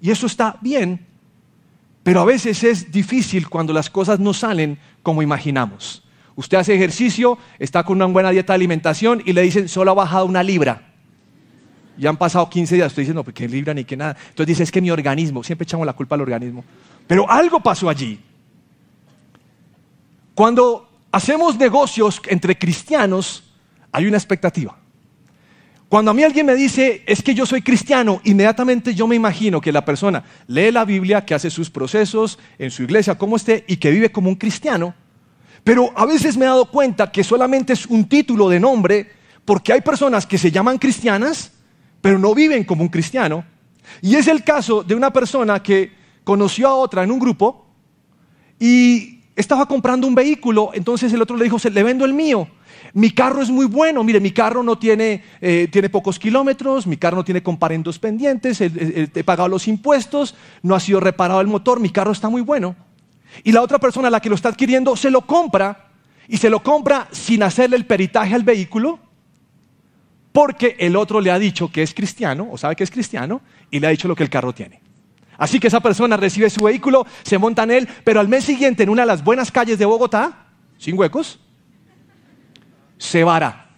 Y 0.00 0.10
eso 0.10 0.26
está 0.26 0.56
bien. 0.60 1.06
Pero 2.02 2.20
a 2.20 2.24
veces 2.24 2.62
es 2.64 2.92
difícil 2.92 3.48
cuando 3.48 3.72
las 3.72 3.90
cosas 3.90 4.20
no 4.20 4.32
salen 4.32 4.78
como 5.02 5.22
imaginamos. 5.22 6.02
Usted 6.40 6.56
hace 6.56 6.74
ejercicio, 6.74 7.36
está 7.58 7.82
con 7.82 7.96
una 7.96 8.06
buena 8.06 8.30
dieta 8.30 8.54
de 8.54 8.54
alimentación 8.54 9.22
y 9.26 9.34
le 9.34 9.42
dicen, 9.42 9.68
solo 9.68 9.90
ha 9.90 9.94
bajado 9.94 10.24
una 10.24 10.42
libra. 10.42 10.94
Ya 11.98 12.08
han 12.08 12.16
pasado 12.16 12.48
15 12.48 12.76
días, 12.76 12.86
usted 12.86 13.02
dice, 13.02 13.12
no, 13.12 13.22
pues 13.22 13.34
qué 13.34 13.46
libra 13.46 13.74
ni 13.74 13.84
qué 13.84 13.94
nada. 13.94 14.16
Entonces 14.30 14.46
dice, 14.46 14.62
es 14.62 14.72
que 14.72 14.80
mi 14.80 14.90
organismo, 14.90 15.44
siempre 15.44 15.64
echamos 15.64 15.84
la 15.84 15.92
culpa 15.92 16.14
al 16.14 16.22
organismo. 16.22 16.64
Pero 17.06 17.30
algo 17.30 17.60
pasó 17.60 17.90
allí. 17.90 18.18
Cuando 20.34 20.88
hacemos 21.12 21.58
negocios 21.58 22.22
entre 22.28 22.56
cristianos, 22.56 23.44
hay 23.92 24.06
una 24.06 24.16
expectativa. 24.16 24.78
Cuando 25.90 26.10
a 26.10 26.14
mí 26.14 26.22
alguien 26.22 26.46
me 26.46 26.54
dice, 26.54 27.02
es 27.04 27.22
que 27.22 27.34
yo 27.34 27.44
soy 27.44 27.60
cristiano, 27.60 28.22
inmediatamente 28.24 28.94
yo 28.94 29.06
me 29.06 29.14
imagino 29.14 29.60
que 29.60 29.72
la 29.72 29.84
persona 29.84 30.24
lee 30.46 30.72
la 30.72 30.86
Biblia, 30.86 31.26
que 31.26 31.34
hace 31.34 31.50
sus 31.50 31.68
procesos 31.68 32.38
en 32.58 32.70
su 32.70 32.82
iglesia, 32.82 33.18
como 33.18 33.36
esté, 33.36 33.62
y 33.68 33.76
que 33.76 33.90
vive 33.90 34.10
como 34.10 34.30
un 34.30 34.36
cristiano. 34.36 34.94
Pero 35.64 35.92
a 35.96 36.06
veces 36.06 36.36
me 36.36 36.44
he 36.44 36.48
dado 36.48 36.70
cuenta 36.70 37.10
que 37.10 37.24
solamente 37.24 37.72
es 37.72 37.86
un 37.86 38.08
título 38.08 38.48
de 38.48 38.60
nombre, 38.60 39.10
porque 39.44 39.72
hay 39.72 39.80
personas 39.80 40.26
que 40.26 40.38
se 40.38 40.50
llaman 40.50 40.78
cristianas, 40.78 41.52
pero 42.00 42.18
no 42.18 42.34
viven 42.34 42.64
como 42.64 42.82
un 42.82 42.88
cristiano. 42.88 43.44
Y 44.02 44.14
es 44.14 44.28
el 44.28 44.44
caso 44.44 44.82
de 44.82 44.94
una 44.94 45.12
persona 45.12 45.62
que 45.62 45.92
conoció 46.24 46.68
a 46.68 46.74
otra 46.74 47.02
en 47.02 47.10
un 47.10 47.18
grupo 47.18 47.66
y 48.58 49.20
estaba 49.34 49.66
comprando 49.66 50.06
un 50.06 50.14
vehículo, 50.14 50.70
entonces 50.74 51.12
el 51.12 51.22
otro 51.22 51.36
le 51.36 51.44
dijo, 51.44 51.56
le 51.70 51.82
vendo 51.82 52.04
el 52.04 52.12
mío. 52.12 52.48
Mi 52.92 53.10
carro 53.10 53.42
es 53.42 53.50
muy 53.50 53.66
bueno, 53.66 54.02
mire, 54.02 54.20
mi 54.20 54.32
carro 54.32 54.62
no 54.62 54.78
tiene, 54.78 55.22
eh, 55.40 55.68
tiene 55.70 55.88
pocos 55.88 56.18
kilómetros, 56.18 56.86
mi 56.86 56.96
carro 56.96 57.16
no 57.16 57.24
tiene 57.24 57.42
comparendos 57.42 57.98
pendientes, 57.98 58.60
he 58.60 59.24
pagado 59.24 59.48
los 59.48 59.68
impuestos, 59.68 60.34
no 60.62 60.74
ha 60.74 60.80
sido 60.80 61.00
reparado 61.00 61.40
el 61.40 61.46
motor, 61.46 61.80
mi 61.80 61.90
carro 61.90 62.12
está 62.12 62.28
muy 62.28 62.42
bueno. 62.42 62.74
Y 63.44 63.52
la 63.52 63.62
otra 63.62 63.78
persona, 63.78 64.10
la 64.10 64.20
que 64.20 64.28
lo 64.28 64.34
está 64.34 64.50
adquiriendo, 64.50 64.96
se 64.96 65.10
lo 65.10 65.22
compra 65.22 65.88
y 66.28 66.36
se 66.36 66.50
lo 66.50 66.62
compra 66.62 67.08
sin 67.10 67.42
hacerle 67.42 67.76
el 67.76 67.86
peritaje 67.86 68.34
al 68.34 68.42
vehículo, 68.42 68.98
porque 70.32 70.76
el 70.78 70.96
otro 70.96 71.20
le 71.20 71.30
ha 71.30 71.38
dicho 71.38 71.70
que 71.72 71.82
es 71.82 71.92
cristiano, 71.92 72.48
o 72.50 72.58
sabe 72.58 72.76
que 72.76 72.84
es 72.84 72.90
cristiano, 72.90 73.40
y 73.70 73.80
le 73.80 73.86
ha 73.86 73.90
dicho 73.90 74.08
lo 74.08 74.14
que 74.14 74.22
el 74.22 74.30
carro 74.30 74.52
tiene. 74.52 74.80
Así 75.38 75.58
que 75.58 75.68
esa 75.68 75.80
persona 75.80 76.16
recibe 76.16 76.50
su 76.50 76.62
vehículo, 76.62 77.06
se 77.22 77.38
monta 77.38 77.62
en 77.62 77.70
él, 77.70 77.88
pero 78.04 78.20
al 78.20 78.28
mes 78.28 78.44
siguiente 78.44 78.82
en 78.82 78.90
una 78.90 79.02
de 79.02 79.06
las 79.06 79.24
buenas 79.24 79.50
calles 79.50 79.78
de 79.78 79.86
Bogotá, 79.86 80.46
sin 80.78 80.98
huecos, 80.98 81.40
se 82.98 83.24
vara. 83.24 83.70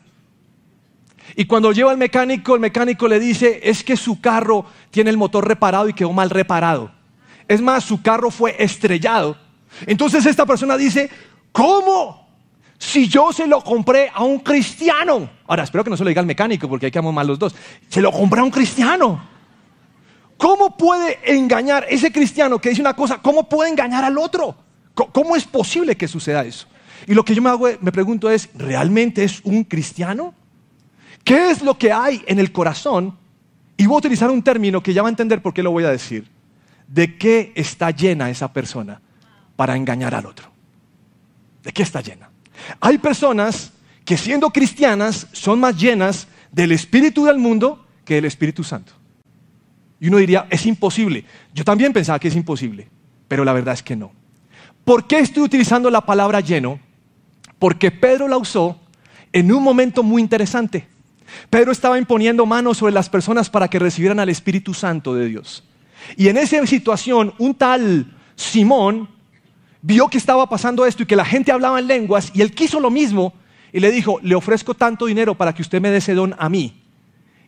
Y 1.37 1.45
cuando 1.47 1.73
lleva 1.73 1.93
al 1.93 1.99
mecánico, 1.99 2.55
el 2.55 2.61
mecánico 2.61 3.09
le 3.09 3.19
dice, 3.19 3.61
es 3.63 3.83
que 3.85 3.97
su 3.97 4.21
carro 4.21 4.67
tiene 4.91 5.11
el 5.11 5.17
motor 5.17 5.47
reparado 5.47 5.89
y 5.89 5.95
quedó 5.95 6.13
mal 6.13 6.31
reparado. 6.31 6.93
Es 7.49 7.61
más, 7.61 7.85
su 7.85 8.03
carro 8.03 8.31
fue 8.31 8.57
estrellado. 8.59 9.37
Entonces 9.87 10.25
esta 10.27 10.47
persona 10.47 10.77
dice, 10.77 11.11
¿cómo? 11.53 12.29
Si 12.79 13.09
yo 13.09 13.33
se 13.33 13.47
lo 13.47 13.63
compré 13.63 14.11
a 14.13 14.25
un 14.25 14.41
cristiano. 14.41 15.31
Ahora, 15.47 15.63
espero 15.65 15.85
que 15.85 15.91
no 15.91 15.97
se 15.97 16.03
lo 16.03 16.09
diga 16.09 16.21
al 16.21 16.27
mecánico 16.27 16.69
porque 16.69 16.87
hay 16.87 16.93
que 16.93 16.99
amar 16.99 17.25
los 17.25 17.39
dos. 17.39 17.55
Se 17.89 18.01
lo 18.01 18.11
compré 18.11 18.41
a 18.41 18.45
un 18.45 18.51
cristiano. 18.51 19.23
¿Cómo 20.37 20.77
puede 20.77 21.19
engañar 21.25 21.87
ese 21.89 22.11
cristiano 22.11 22.59
que 22.59 22.71
dice 22.71 22.81
una 22.81 22.95
cosa? 22.95 23.19
¿Cómo 23.19 23.49
puede 23.49 23.71
engañar 23.71 24.05
al 24.05 24.19
otro? 24.19 24.57
¿Cómo 24.95 25.37
es 25.37 25.45
posible 25.45 25.97
que 25.97 26.09
suceda 26.09 26.43
eso? 26.43 26.67
Y 27.07 27.15
lo 27.15 27.25
que 27.25 27.35
yo 27.35 27.43
me, 27.43 27.51
hago, 27.51 27.69
me 27.81 27.93
pregunto 27.93 28.29
es, 28.29 28.49
¿realmente 28.55 29.23
es 29.23 29.41
un 29.45 29.65
cristiano? 29.65 30.35
¿Qué 31.23 31.51
es 31.51 31.63
lo 31.63 31.79
que 31.79 31.93
hay 31.93 32.25
en 32.27 32.41
el 32.41 32.51
corazón? 32.51 33.17
Y 33.77 33.87
voy 33.87 33.95
a 33.95 33.99
utilizar 33.99 34.31
un 34.31 34.43
término 34.43 34.83
que 34.83 34.93
ya 34.93 35.03
va 35.03 35.09
a 35.09 35.11
entender 35.11 35.41
por 35.41 35.55
qué 35.55 35.63
lo 35.63 35.71
voy 35.71 35.85
a 35.85 35.91
decir. 35.91 36.29
¿De 36.89 37.17
qué 37.17 37.53
está 37.55 37.91
llena 37.91 38.29
esa 38.29 38.53
persona 38.53 39.01
para 39.63 39.77
engañar 39.77 40.13
al 40.13 40.27
otro? 40.27 40.51
¿De 41.63 41.71
qué 41.71 41.85
está 41.85 42.01
llena? 42.01 42.29
Hay 42.81 42.99
personas 42.99 43.71
que 44.05 44.17
siendo 44.17 44.51
cristianas 44.51 45.29
son 45.31 45.61
más 45.61 45.77
llenas 45.77 46.27
del 46.51 46.73
espíritu 46.73 47.27
del 47.27 47.39
mundo 47.39 47.87
que 48.05 48.17
del 48.17 48.25
Espíritu 48.25 48.65
Santo. 48.65 48.93
Y 50.01 50.09
uno 50.09 50.17
diría, 50.17 50.49
es 50.51 50.67
imposible. 50.67 51.25
Yo 51.55 51.63
también 51.63 51.93
pensaba 51.93 52.19
que 52.19 52.27
es 52.27 52.35
imposible, 52.35 52.89
pero 53.29 53.45
la 53.45 53.53
verdad 53.53 53.75
es 53.75 53.85
que 53.85 53.95
no. 53.95 54.11
¿Por 54.85 55.07
qué 55.07 55.21
estoy 55.21 55.45
utilizando 55.45 55.91
la 55.91 56.01
palabra 56.01 56.41
lleno? 56.41 56.81
Porque 57.61 57.93
Pedro 57.93 58.27
la 58.27 58.39
usó 58.39 58.81
en 59.33 59.53
un 59.53 59.63
momento 59.63 60.03
muy 60.03 60.21
interesante. 60.21 60.89
Pedro 61.51 61.71
estaba 61.71 61.99
imponiendo 61.99 62.47
manos 62.47 62.79
sobre 62.79 62.95
las 62.95 63.09
personas 63.09 63.49
para 63.49 63.69
que 63.69 63.79
recibieran 63.79 64.19
al 64.19 64.29
Espíritu 64.29 64.75
Santo 64.75 65.15
de 65.15 65.29
Dios. 65.29 65.63
Y 66.17 66.27
en 66.27 66.37
esa 66.37 66.67
situación, 66.67 67.33
un 67.39 67.55
tal 67.55 68.13
Simón 68.35 69.22
vio 69.83 70.09
que 70.09 70.19
estaba 70.19 70.49
pasando 70.49 70.87
esto 70.87 71.03
y 71.03 71.07
que 71.07 71.17
la 71.17 71.25
gente 71.25 71.53
hablaba 71.53 71.79
en 71.79 71.89
lenguas 71.89 72.31
y 72.35 72.41
él 72.41 72.55
quiso 72.55 72.81
lo 72.81 72.91
mismo 72.91 73.35
y 73.73 73.81
le 73.81 73.91
dijo, 73.91 74.19
le 74.23 74.35
ofrezco 74.35 74.75
tanto 74.75 75.07
dinero 75.07 75.35
para 75.35 75.55
que 75.55 75.63
usted 75.63 75.81
me 75.81 75.91
dé 75.91 75.99
ese 75.99 76.15
don 76.15 76.35
a 76.39 76.49
mí. 76.49 76.83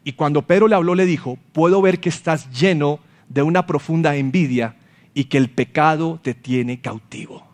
Y 0.04 0.12
cuando 0.12 0.42
Pedro 0.42 0.68
le 0.68 0.74
habló, 0.74 0.94
le 0.94 1.06
dijo, 1.06 1.38
puedo 1.52 1.80
ver 1.80 2.00
que 2.00 2.08
estás 2.08 2.50
lleno 2.50 3.00
de 3.28 3.42
una 3.42 3.66
profunda 3.66 4.16
envidia 4.16 4.76
y 5.14 5.24
que 5.24 5.38
el 5.38 5.48
pecado 5.48 6.20
te 6.22 6.34
tiene 6.34 6.80
cautivo. 6.80 7.46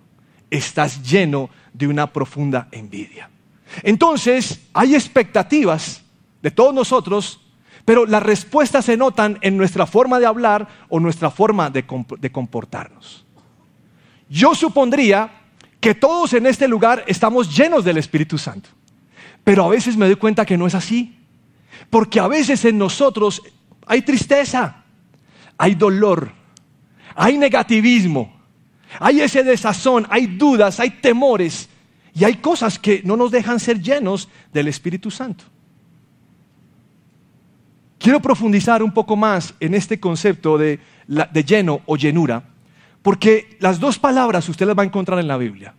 Estás 0.50 1.02
lleno 1.02 1.50
de 1.72 1.86
una 1.86 2.12
profunda 2.12 2.68
envidia. 2.72 3.30
Entonces, 3.82 4.60
hay 4.72 4.94
expectativas 4.94 6.02
de 6.42 6.50
todos 6.50 6.74
nosotros, 6.74 7.40
pero 7.84 8.06
las 8.06 8.22
respuestas 8.22 8.84
se 8.84 8.96
notan 8.96 9.38
en 9.42 9.56
nuestra 9.56 9.86
forma 9.86 10.18
de 10.18 10.26
hablar 10.26 10.66
o 10.88 10.98
nuestra 10.98 11.30
forma 11.30 11.70
de, 11.70 11.84
comportarnos. 11.86 13.24
Yo 14.30 14.54
supondría 14.54 15.30
que 15.80 15.94
todos 15.94 16.32
en 16.32 16.46
este 16.46 16.68
lugar 16.68 17.04
estamos 17.06 17.54
llenos 17.54 17.84
del 17.84 17.98
Espíritu 17.98 18.38
Santo, 18.38 18.70
pero 19.44 19.64
a 19.64 19.68
veces 19.68 19.96
me 19.96 20.06
doy 20.06 20.16
cuenta 20.16 20.46
que 20.46 20.56
no 20.56 20.66
es 20.66 20.74
así, 20.74 21.16
porque 21.90 22.20
a 22.20 22.28
veces 22.28 22.64
en 22.64 22.78
nosotros 22.78 23.42
hay 23.86 24.02
tristeza, 24.02 24.84
hay 25.58 25.74
dolor, 25.74 26.32
hay 27.14 27.36
negativismo, 27.36 28.40
hay 28.98 29.20
ese 29.20 29.42
desazón, 29.42 30.06
hay 30.08 30.26
dudas, 30.26 30.80
hay 30.80 30.90
temores 30.90 31.68
y 32.14 32.24
hay 32.24 32.36
cosas 32.36 32.78
que 32.78 33.02
no 33.04 33.16
nos 33.16 33.30
dejan 33.30 33.60
ser 33.60 33.80
llenos 33.80 34.28
del 34.52 34.68
Espíritu 34.68 35.10
Santo. 35.10 35.44
Quiero 37.98 38.20
profundizar 38.20 38.82
un 38.82 38.92
poco 38.92 39.16
más 39.16 39.54
en 39.60 39.74
este 39.74 40.00
concepto 40.00 40.56
de, 40.56 40.80
lleno 41.44 41.82
o 41.84 41.96
llenura, 41.96 42.44
porque 43.02 43.56
las 43.60 43.80
dos 43.80 43.98
palabras 43.98 44.48
usted 44.48 44.66
las 44.66 44.76
va 44.76 44.82
a 44.82 44.86
encontrar 44.86 45.18
en 45.18 45.28
la 45.28 45.36
Biblia. 45.36 45.74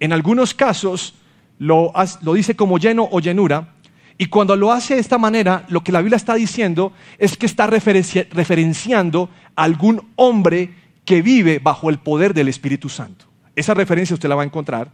En 0.00 0.12
algunos 0.12 0.54
casos 0.54 1.14
lo, 1.58 1.92
dice 2.34 2.56
como 2.56 2.78
lleno 2.78 3.08
o 3.10 3.20
llenura, 3.20 3.74
y 4.18 4.26
cuando 4.26 4.56
lo 4.56 4.72
hace 4.72 4.94
de 4.94 5.00
esta 5.00 5.18
manera, 5.18 5.64
lo 5.68 5.82
que 5.82 5.90
la 5.90 6.00
Biblia 6.00 6.16
está 6.16 6.34
diciendo 6.34 6.92
es 7.18 7.36
que 7.36 7.46
está 7.46 7.66
referenciando 7.66 9.30
a 9.56 9.64
algún 9.64 10.10
hombre 10.16 10.74
que 11.04 11.22
vive 11.22 11.58
bajo 11.58 11.90
el 11.90 11.98
poder 11.98 12.34
del 12.34 12.48
Espíritu 12.48 12.88
Santo. 12.88 13.24
Esa 13.56 13.74
referencia 13.74 14.14
usted 14.14 14.28
la 14.28 14.36
va 14.36 14.42
a 14.42 14.46
encontrar. 14.46 14.90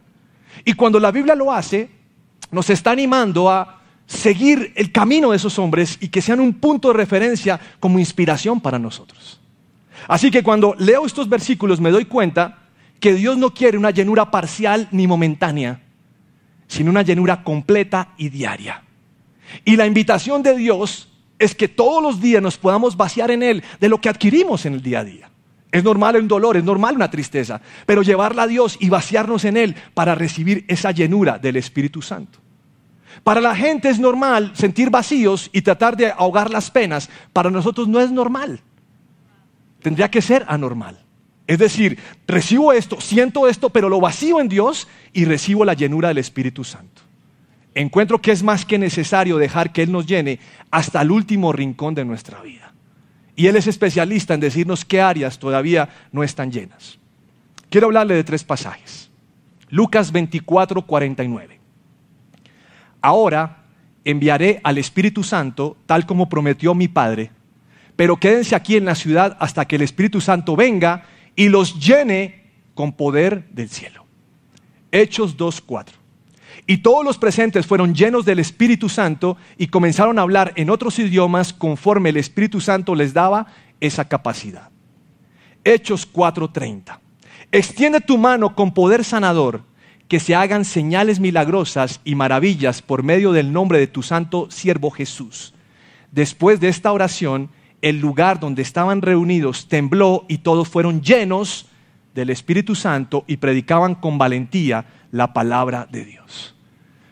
Y 0.64 0.72
cuando 0.75 0.98
la 0.98 1.10
Biblia 1.10 1.34
lo 1.34 1.52
hace, 1.52 1.90
nos 2.50 2.70
está 2.70 2.92
animando 2.92 3.50
a 3.50 3.82
seguir 4.06 4.72
el 4.75 4.90
camino 4.90 5.30
de 5.30 5.37
esos 5.37 5.58
hombres 5.58 5.98
y 6.00 6.08
que 6.08 6.22
sean 6.22 6.40
un 6.40 6.54
punto 6.54 6.88
de 6.88 6.94
referencia 6.94 7.60
como 7.78 7.98
inspiración 7.98 8.60
para 8.60 8.78
nosotros. 8.78 9.38
Así 10.07 10.31
que 10.31 10.43
cuando 10.43 10.75
leo 10.78 11.07
estos 11.07 11.28
versículos 11.28 11.81
me 11.81 11.90
doy 11.90 12.05
cuenta 12.05 12.59
que 13.00 13.14
Dios 13.14 13.37
no 13.37 13.55
quiere 13.55 13.78
una 13.78 13.90
llenura 13.90 14.31
parcial 14.31 14.88
ni 14.90 15.07
momentánea, 15.07 15.81
sino 16.67 16.90
una 16.90 17.02
llenura 17.02 17.43
completa 17.43 18.11
y 18.17 18.28
diaria. 18.28 18.83
Y 19.64 19.76
la 19.76 19.87
invitación 19.87 20.43
de 20.43 20.57
Dios 20.57 21.09
es 21.38 21.55
que 21.55 21.69
todos 21.69 22.02
los 22.02 22.21
días 22.21 22.43
nos 22.43 22.59
podamos 22.59 22.97
vaciar 22.97 23.31
en 23.31 23.43
Él 23.43 23.62
de 23.81 23.88
lo 23.88 24.00
que 24.00 24.09
adquirimos 24.09 24.67
en 24.67 24.75
el 24.75 24.83
día 24.83 25.00
a 25.00 25.05
día. 25.05 25.31
Es 25.71 25.85
normal 25.85 26.17
un 26.17 26.28
dolor, 26.28 26.57
es 26.57 26.64
normal 26.64 26.97
una 26.97 27.11
tristeza, 27.11 27.61
pero 27.87 28.02
llevarla 28.02 28.45
a 28.45 28.47
Dios 28.47 28.76
y 28.81 28.88
vaciarnos 28.88 29.45
en 29.45 29.57
Él 29.57 29.76
para 29.95 30.14
recibir 30.14 30.64
esa 30.69 30.90
llenura 30.90 31.38
del 31.38 31.57
Espíritu 31.57 32.02
Santo. 32.02 32.38
Para 33.23 33.40
la 33.40 33.55
gente 33.55 33.88
es 33.88 33.99
normal 33.99 34.52
sentir 34.55 34.90
vacíos 34.90 35.50
y 35.52 35.62
tratar 35.62 35.97
de 35.97 36.11
ahogar 36.11 36.50
las 36.50 36.71
penas. 36.71 37.11
Para 37.33 37.50
nosotros 37.50 37.88
no 37.88 38.00
es 38.00 38.11
normal. 38.11 38.61
Tendría 39.82 40.11
que 40.11 40.23
ser 40.23 40.44
anormal. 40.49 40.99
Es 41.47 41.58
decir, 41.58 41.99
recibo 42.26 42.73
esto, 42.73 43.00
siento 43.00 43.49
esto, 43.49 43.70
pero 43.70 43.88
lo 43.88 44.00
vacío 44.00 44.38
en 44.40 44.49
Dios 44.49 44.87
y 45.12 45.25
recibo 45.25 45.64
la 45.64 45.75
llenura 45.75 46.08
del 46.08 46.18
Espíritu 46.18 46.62
Santo. 46.62 47.02
Encuentro 47.75 48.20
que 48.20 48.32
es 48.32 48.42
más 48.42 48.64
que 48.64 48.78
necesario 48.78 49.38
dejar 49.38 49.73
que 49.73 49.82
Él 49.82 49.90
nos 49.90 50.06
llene 50.06 50.40
hasta 50.70 51.00
el 51.00 51.11
último 51.11 51.52
rincón 51.52 51.94
de 51.94 52.04
nuestra 52.04 52.42
vida. 52.42 52.73
Y 53.35 53.47
Él 53.47 53.56
es 53.56 53.66
especialista 53.66 54.35
en 54.35 54.40
decirnos 54.40 54.85
qué 54.85 55.00
áreas 55.00 55.38
todavía 55.38 55.88
no 56.12 56.23
están 56.23 56.50
llenas. 56.50 56.99
Quiero 57.70 57.87
hablarle 57.87 58.14
de 58.14 58.25
tres 58.25 58.44
pasajes. 58.44 59.11
Lucas 59.70 60.12
24, 60.12 60.82
49. 60.82 61.61
Ahora 63.00 63.64
enviaré 64.04 64.61
al 64.64 64.78
Espíritu 64.78 65.23
Santo 65.23 65.76
tal 65.87 66.04
como 66.04 66.28
prometió 66.28 66.75
mi 66.75 66.88
Padre, 66.88 67.30
pero 67.99 68.17
quédense 68.17 68.55
aquí 68.55 68.76
en 68.76 68.85
la 68.85 68.95
ciudad 68.95 69.37
hasta 69.40 69.64
que 69.64 69.75
el 69.75 69.83
Espíritu 69.83 70.21
Santo 70.21 70.55
venga 70.55 71.02
y 71.35 71.49
los 71.49 71.85
llene 71.85 72.45
con 72.75 72.93
poder 72.93 73.49
del 73.50 73.69
cielo. 73.69 74.07
Hechos 74.93 75.37
2, 75.37 75.61
4. 75.62 75.97
Y 76.69 76.76
todos 76.76 77.05
los 77.05 77.19
presentes 77.19 77.67
fueron 77.67 77.97
llenos 77.97 78.25
del 78.25 78.38
Espíritu 78.38 78.88
Santo 78.88 79.37
y 79.57 79.67
comenzaron 79.67 80.17
a 80.17 80.23
hablar 80.23 80.52
en 80.55 80.71
otros 80.71 81.00
idiomas 81.00 81.52
conforme 81.52 82.11
el 82.11 82.19
Espíritu 82.19 82.61
Santo 82.61 82.95
les 82.95 83.14
daba 83.14 83.49
esa 83.81 84.07
capacidad. 84.07 84.71
Hechos 85.64 86.07
4:30. 86.07 87.00
Extiende 87.50 88.00
tu 88.00 88.17
mano 88.17 88.55
con 88.55 88.75
poder 88.75 89.02
sanador, 89.02 89.64
que 90.07 90.21
se 90.21 90.37
hagan 90.37 90.64
señales 90.64 91.19
milagrosas 91.19 92.00
y 92.05 92.14
maravillas 92.14 92.81
por 92.81 93.02
medio 93.02 93.33
del 93.33 93.52
nombre 93.52 93.81
de 93.81 93.88
tu 93.88 94.05
santo 94.05 94.49
siervo 94.52 94.93
Jesús. 94.93 95.52
Después 96.12 96.61
de 96.61 96.69
esta 96.69 96.93
oración, 96.93 97.50
el 97.82 98.00
lugar 98.00 98.40
donde 98.40 98.62
estaban 98.62 99.02
reunidos 99.02 99.68
tembló 99.68 100.25
y 100.28 100.38
todos 100.38 100.68
fueron 100.68 101.00
llenos 101.00 101.66
del 102.14 102.30
Espíritu 102.30 102.75
Santo 102.75 103.25
y 103.26 103.37
predicaban 103.37 103.94
con 103.94 104.18
valentía 104.18 104.85
la 105.12 105.32
palabra 105.32 105.87
de 105.90 106.04
Dios. 106.04 106.54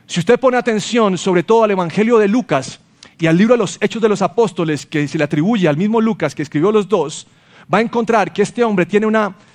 Si 0.07 0.21
usted 0.21 0.39
pone 0.39 0.57
atención 0.57 1.19
sobre 1.19 1.43
todo 1.43 1.65
al 1.65 1.71
Evangelio 1.71 2.19
de 2.19 2.29
Lucas 2.29 2.81
y 3.19 3.27
al 3.27 3.37
libro 3.37 3.55
de 3.55 3.59
los 3.59 3.79
Hechos 3.81 4.03
de 4.03 4.09
los 4.09 4.23
Apóstoles 4.23 4.87
que 4.87 5.07
se 5.09 5.19
le 5.19 5.25
atribuye 5.25 5.69
al 5.69 5.77
mismo 5.77 6.01
Lucas 6.01 6.35
que 6.35 6.43
escribió 6.43 6.73
los 6.73 6.89
dos, 6.89 7.27
va 7.73 7.79
a 7.79 7.83
encontrar 7.83 8.33
que 8.33 8.43
este 8.43 8.65
hombre 8.65 8.87
tiene, 8.87 9.09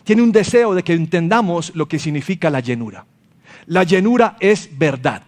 tiene 0.03 0.22
un 0.22 0.32
deseo 0.32 0.74
de 0.74 0.84
que 0.84 0.94
entendamos 0.94 1.74
lo 1.75 1.88
que 1.88 2.00
significa 2.00 2.50
la 2.50 2.60
llenura. 2.60 3.06
La 3.68 3.84
llenura 3.84 4.36
es 4.39 4.70
verdad. 4.77 5.24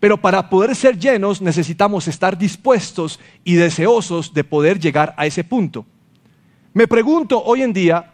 Pero 0.00 0.20
para 0.20 0.48
poder 0.50 0.74
ser 0.76 0.98
llenos 0.98 1.40
necesitamos 1.40 2.08
estar 2.08 2.36
dispuestos 2.36 3.18
y 3.44 3.54
deseosos 3.54 4.34
de 4.34 4.44
poder 4.44 4.78
llegar 4.78 5.14
a 5.16 5.26
ese 5.26 5.44
punto. 5.44 5.86
Me 6.74 6.86
pregunto 6.86 7.42
hoy 7.42 7.62
en 7.62 7.72
día, 7.72 8.12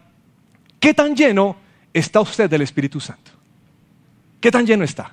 ¿qué 0.79 0.93
tan 0.93 1.15
lleno 1.15 1.57
está 1.93 2.21
usted 2.21 2.49
del 2.49 2.61
Espíritu 2.61 2.99
Santo? 2.99 3.31
¿Qué 4.39 4.51
tan 4.51 4.65
lleno 4.65 4.83
está? 4.83 5.11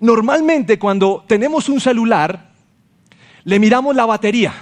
Normalmente 0.00 0.78
cuando 0.78 1.24
tenemos 1.26 1.68
un 1.68 1.80
celular, 1.80 2.50
le 3.44 3.58
miramos 3.58 3.94
la 3.94 4.06
batería 4.06 4.52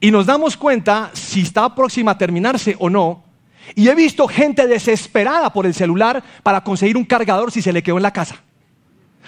y 0.00 0.10
nos 0.10 0.26
damos 0.26 0.56
cuenta 0.56 1.10
si 1.12 1.42
está 1.42 1.74
próxima 1.74 2.12
a 2.12 2.18
terminarse 2.18 2.76
o 2.78 2.88
no. 2.88 3.24
Y 3.74 3.88
he 3.88 3.94
visto 3.94 4.26
gente 4.26 4.66
desesperada 4.66 5.52
por 5.52 5.66
el 5.66 5.74
celular 5.74 6.22
para 6.42 6.62
conseguir 6.64 6.96
un 6.96 7.04
cargador 7.04 7.52
si 7.52 7.62
se 7.62 7.72
le 7.72 7.82
quedó 7.82 7.98
en 7.98 8.02
la 8.02 8.12
casa. 8.12 8.42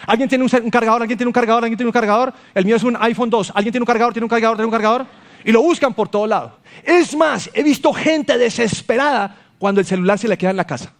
¿Alguien 0.07 0.29
tiene 0.29 0.45
un, 0.45 0.71
cargador? 0.71 1.03
¿Alguien 1.03 1.17
tiene 1.17 1.29
un 1.29 1.33
cargador? 1.33 1.65
¿Alguien 1.65 1.77
tiene 1.77 1.89
un 1.89 1.93
cargador? 1.93 2.33
El 2.55 2.65
mío 2.65 2.77
es 2.77 2.83
un 2.83 2.97
iPhone 3.01 3.31
2. 3.31 3.53
¿Alguien 3.55 3.73
tiene 3.73 3.83
un 3.83 3.87
cargador? 3.87 4.13
¿Tiene 4.13 4.25
un 4.25 4.31
cargador? 4.31 4.57
¿Tiene 4.57 4.67
un 4.67 4.73
cargador? 4.73 5.07
Y 5.45 5.53
lo 5.53 5.63
buscan 5.63 5.95
por 5.95 6.09
todo 6.09 6.27
lado. 6.27 6.59
Es 6.85 7.17
más, 7.17 7.51
he 7.55 7.63
visto 7.63 7.93
gente 7.93 8.39
desesperada 8.39 9.37
cuando 9.59 9.81
el 9.81 9.87
celular 9.87 10.19
se 10.19 10.29
le 10.29 10.39
queda 10.39 10.51
en 10.51 10.57
la 10.57 10.67
casa. 10.67 10.93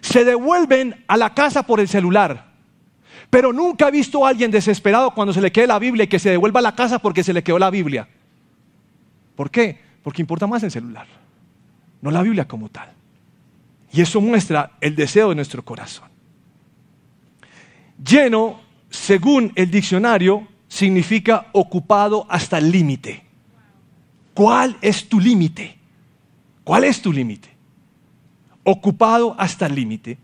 Se 0.00 0.24
devuelven 0.24 1.04
a 1.08 1.16
la 1.16 1.34
casa 1.34 1.64
por 1.64 1.80
el 1.80 1.88
celular 1.88 2.48
pero 3.30 3.52
nunca 3.52 3.88
he 3.88 3.90
visto 3.90 4.24
a 4.24 4.30
alguien 4.30 4.50
desesperado 4.50 5.10
cuando 5.10 5.32
se 5.32 5.40
le 5.40 5.52
quede 5.52 5.66
la 5.66 5.78
Biblia 5.78 6.04
y 6.04 6.08
que 6.08 6.18
se 6.18 6.30
devuelva 6.30 6.60
a 6.60 6.62
la 6.62 6.74
casa 6.74 6.98
porque 6.98 7.22
se 7.22 7.32
le 7.32 7.42
quedó 7.42 7.58
la 7.58 7.70
Biblia. 7.70 8.08
¿Por 9.36 9.50
qué? 9.50 9.78
Porque 10.02 10.22
importa 10.22 10.46
más 10.46 10.62
el 10.62 10.70
celular, 10.70 11.06
no 12.00 12.10
la 12.10 12.22
Biblia 12.22 12.48
como 12.48 12.68
tal. 12.70 12.90
Y 13.92 14.00
eso 14.00 14.20
muestra 14.20 14.72
el 14.80 14.96
deseo 14.96 15.30
de 15.30 15.34
nuestro 15.34 15.62
corazón. 15.64 16.08
Lleno, 18.04 18.60
según 18.90 19.52
el 19.54 19.70
diccionario, 19.70 20.46
significa 20.68 21.46
ocupado 21.52 22.26
hasta 22.28 22.58
el 22.58 22.70
límite. 22.70 23.24
¿Cuál 24.34 24.76
es 24.80 25.08
tu 25.08 25.18
límite? 25.18 25.78
¿Cuál 26.62 26.84
es 26.84 27.02
tu 27.02 27.12
límite? 27.12 27.48
Ocupado 28.62 29.34
hasta 29.38 29.66
el 29.66 29.74
límite. 29.74 30.18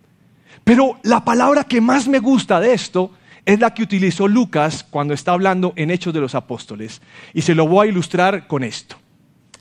Pero 0.62 0.98
la 1.02 1.24
palabra 1.24 1.64
que 1.64 1.80
más 1.80 2.06
me 2.06 2.20
gusta 2.20 2.60
de 2.60 2.74
esto 2.74 3.10
es 3.44 3.58
la 3.58 3.74
que 3.74 3.82
utilizó 3.82 4.28
Lucas 4.28 4.86
cuando 4.88 5.14
está 5.14 5.32
hablando 5.32 5.72
en 5.76 5.90
Hechos 5.90 6.14
de 6.14 6.20
los 6.20 6.34
Apóstoles. 6.34 7.02
Y 7.32 7.42
se 7.42 7.54
lo 7.54 7.66
voy 7.66 7.88
a 7.88 7.90
ilustrar 7.90 8.46
con 8.46 8.62
esto. 8.62 8.96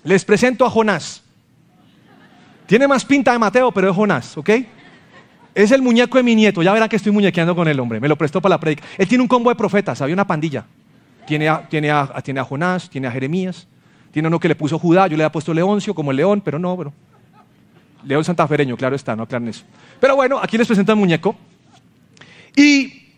Les 0.03 0.23
presento 0.23 0.65
a 0.65 0.69
Jonás. 0.69 1.23
Tiene 2.65 2.87
más 2.87 3.03
pinta 3.03 3.31
de 3.31 3.39
Mateo, 3.39 3.71
pero 3.71 3.89
es 3.89 3.95
Jonás, 3.95 4.37
¿ok? 4.37 4.49
Es 5.55 5.71
el 5.71 5.81
muñeco 5.81 6.17
de 6.17 6.23
mi 6.23 6.35
nieto. 6.35 6.63
Ya 6.63 6.73
verán 6.73 6.89
que 6.89 6.95
estoy 6.95 7.11
muñequeando 7.11 7.55
con 7.55 7.67
el 7.67 7.79
hombre. 7.79 7.99
Me 7.99 8.07
lo 8.07 8.15
prestó 8.15 8.41
para 8.41 8.55
la 8.55 8.59
predica. 8.59 8.83
Él 8.97 9.07
tiene 9.07 9.21
un 9.21 9.27
combo 9.27 9.49
de 9.49 9.55
profetas, 9.55 10.01
había 10.01 10.13
una 10.13 10.25
pandilla. 10.25 10.65
Tiene 11.27 11.47
a, 11.47 11.67
tiene 11.69 11.91
tiene 12.23 12.39
a 12.39 12.43
Jonás, 12.43 12.89
tiene 12.89 13.07
a 13.07 13.11
Jeremías, 13.11 13.67
Tiene 14.11 14.27
uno 14.27 14.39
que 14.39 14.47
le 14.47 14.55
puso 14.55 14.77
Judá, 14.77 15.07
yo 15.07 15.15
le 15.15 15.23
había 15.23 15.31
puesto 15.31 15.53
Leoncio 15.53 15.95
como 15.95 16.11
el 16.11 16.17
león, 16.17 16.41
pero 16.41 16.59
no, 16.59 16.75
bueno. 16.75 16.93
León 18.03 18.23
santafereño, 18.23 18.75
claro 18.75 18.95
está, 18.95 19.15
no 19.15 19.23
aclaren 19.23 19.47
eso. 19.47 19.63
Pero 19.99 20.15
bueno, 20.15 20.39
aquí 20.41 20.57
les 20.57 20.67
presento 20.67 20.91
el 20.91 20.97
muñeco. 20.97 21.35
Y 22.55 23.11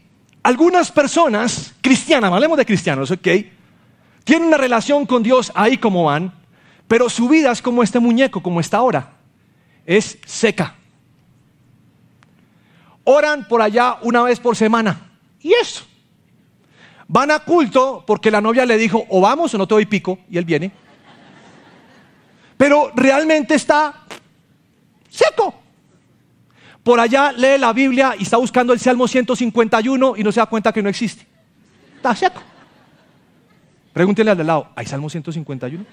algunas 0.43 0.91
personas 0.91 1.73
cristianas, 1.81 2.31
hablemos 2.31 2.57
de 2.57 2.65
cristianos, 2.65 3.09
¿ok? 3.11 3.27
Tienen 4.23 4.47
una 4.47 4.57
relación 4.57 5.05
con 5.05 5.23
Dios 5.23 5.51
ahí 5.55 5.77
como 5.77 6.03
van, 6.05 6.31
pero 6.87 7.09
su 7.09 7.27
vida 7.27 7.51
es 7.51 7.61
como 7.61 7.81
este 7.81 7.99
muñeco, 7.99 8.43
como 8.43 8.59
está 8.59 8.77
ahora. 8.77 9.13
Es 9.85 10.17
seca. 10.25 10.75
Oran 13.05 13.47
por 13.47 13.61
allá 13.61 13.97
una 14.01 14.23
vez 14.23 14.39
por 14.39 14.55
semana. 14.55 15.11
Y 15.39 15.53
eso. 15.53 15.85
Van 17.07 17.31
a 17.31 17.39
culto 17.39 18.03
porque 18.05 18.31
la 18.31 18.41
novia 18.41 18.65
le 18.65 18.77
dijo, 18.77 19.05
o 19.09 19.21
vamos 19.21 19.53
o 19.53 19.57
no 19.57 19.67
te 19.67 19.75
doy 19.75 19.85
pico, 19.85 20.19
y 20.29 20.37
él 20.37 20.45
viene. 20.45 20.71
Pero 22.57 22.91
realmente 22.95 23.55
está 23.55 24.05
seco. 25.09 25.53
Por 26.83 26.99
allá 26.99 27.31
lee 27.31 27.57
la 27.57 27.73
Biblia 27.73 28.15
y 28.17 28.23
está 28.23 28.37
buscando 28.37 28.73
el 28.73 28.79
Salmo 28.79 29.07
151 29.07 30.15
y 30.17 30.23
no 30.23 30.31
se 30.31 30.39
da 30.39 30.45
cuenta 30.45 30.71
que 30.71 30.83
no 30.83 30.89
existe. 30.89 31.25
Está 31.95 32.15
seco. 32.15 32.41
Pregúntele 33.93 34.31
al 34.31 34.37
de 34.37 34.43
lado, 34.43 34.69
¿hay 34.75 34.85
Salmo 34.85 35.09
151? 35.09 35.85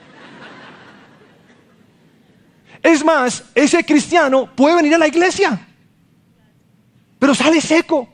Es 2.82 3.04
más, 3.04 3.44
ese 3.54 3.84
cristiano 3.84 4.50
puede 4.54 4.74
venir 4.74 4.94
a 4.94 4.98
la 4.98 5.06
iglesia, 5.06 5.68
pero 7.22 7.36
sale 7.36 7.60
seco. 7.60 8.08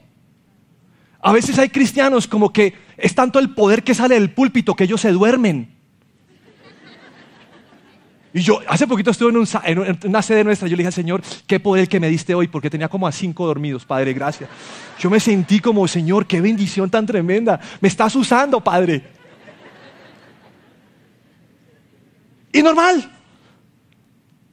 A 1.22 1.32
veces 1.32 1.58
hay 1.58 1.70
cristianos 1.70 2.28
como 2.28 2.52
que 2.52 2.74
es 2.98 3.14
tanto 3.14 3.38
el 3.38 3.54
poder 3.54 3.82
que 3.82 3.94
sale 3.94 4.16
del 4.16 4.34
púlpito 4.34 4.76
que 4.76 4.84
ellos 4.84 5.00
se 5.00 5.12
duermen. 5.12 5.74
Y 8.34 8.42
yo 8.42 8.60
hace 8.68 8.86
poquito 8.86 9.10
estuve 9.10 9.30
en, 9.64 9.98
una 10.04 10.20
sede 10.20 10.44
nuestra, 10.44 10.68
yo 10.68 10.76
le 10.76 10.82
dije 10.82 10.88
al 10.88 10.92
Señor, 10.92 11.22
qué 11.46 11.58
poder 11.58 11.88
que 11.88 11.98
me 11.98 12.10
diste 12.10 12.34
hoy, 12.34 12.48
porque 12.48 12.68
tenía 12.68 12.90
como 12.90 13.06
a 13.06 13.12
cinco 13.12 13.46
dormidos, 13.46 13.86
Padre, 13.86 14.12
gracias. 14.12 14.50
Yo 14.98 15.08
me 15.08 15.20
sentí 15.20 15.58
como, 15.60 15.88
Señor, 15.88 16.26
qué 16.26 16.42
bendición 16.42 16.90
tan 16.90 17.06
tremenda, 17.06 17.58
me 17.80 17.88
estás 17.88 18.14
usando, 18.14 18.62
Padre. 18.62 19.04
Y 22.52 22.60
normal, 22.60 23.10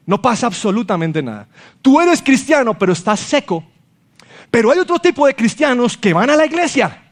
no 0.06 0.22
pasa 0.22 0.48
absolutamente 0.48 1.22
nada. 1.22 1.46
Tú 1.82 2.00
eres 2.00 2.22
cristiano, 2.22 2.74
pero 2.80 2.94
estás 2.94 3.20
seco. 3.20 3.75
Pero 4.56 4.72
hay 4.72 4.80
otro 4.80 5.00
tipo 5.00 5.28
de 5.28 5.36
cristianos 5.36 5.98
que 5.98 6.14
van 6.14 6.30
a 6.30 6.36
la 6.38 6.46
iglesia 6.46 7.12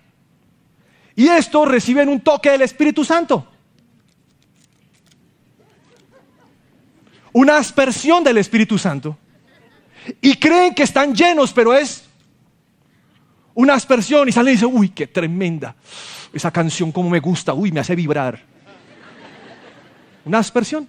y 1.13 1.27
estos 1.27 1.67
reciben 1.67 2.07
un 2.07 2.21
toque 2.21 2.49
del 2.49 2.61
Espíritu 2.61 3.03
Santo. 3.03 3.45
Una 7.33 7.57
aspersión 7.57 8.23
del 8.23 8.37
Espíritu 8.37 8.77
Santo. 8.77 9.17
Y 10.21 10.35
creen 10.35 10.73
que 10.73 10.83
están 10.83 11.13
llenos, 11.13 11.51
pero 11.51 11.73
es 11.73 12.05
una 13.55 13.73
aspersión. 13.73 14.29
Y 14.29 14.31
salen 14.31 14.53
y 14.53 14.55
dicen, 14.55 14.69
uy, 14.71 14.87
qué 14.87 15.07
tremenda. 15.07 15.75
Esa 16.31 16.49
canción 16.49 16.93
como 16.93 17.09
me 17.09 17.19
gusta, 17.19 17.53
uy, 17.53 17.73
me 17.73 17.81
hace 17.81 17.93
vibrar. 17.93 18.41
Una 20.23 20.39
aspersión. 20.39 20.87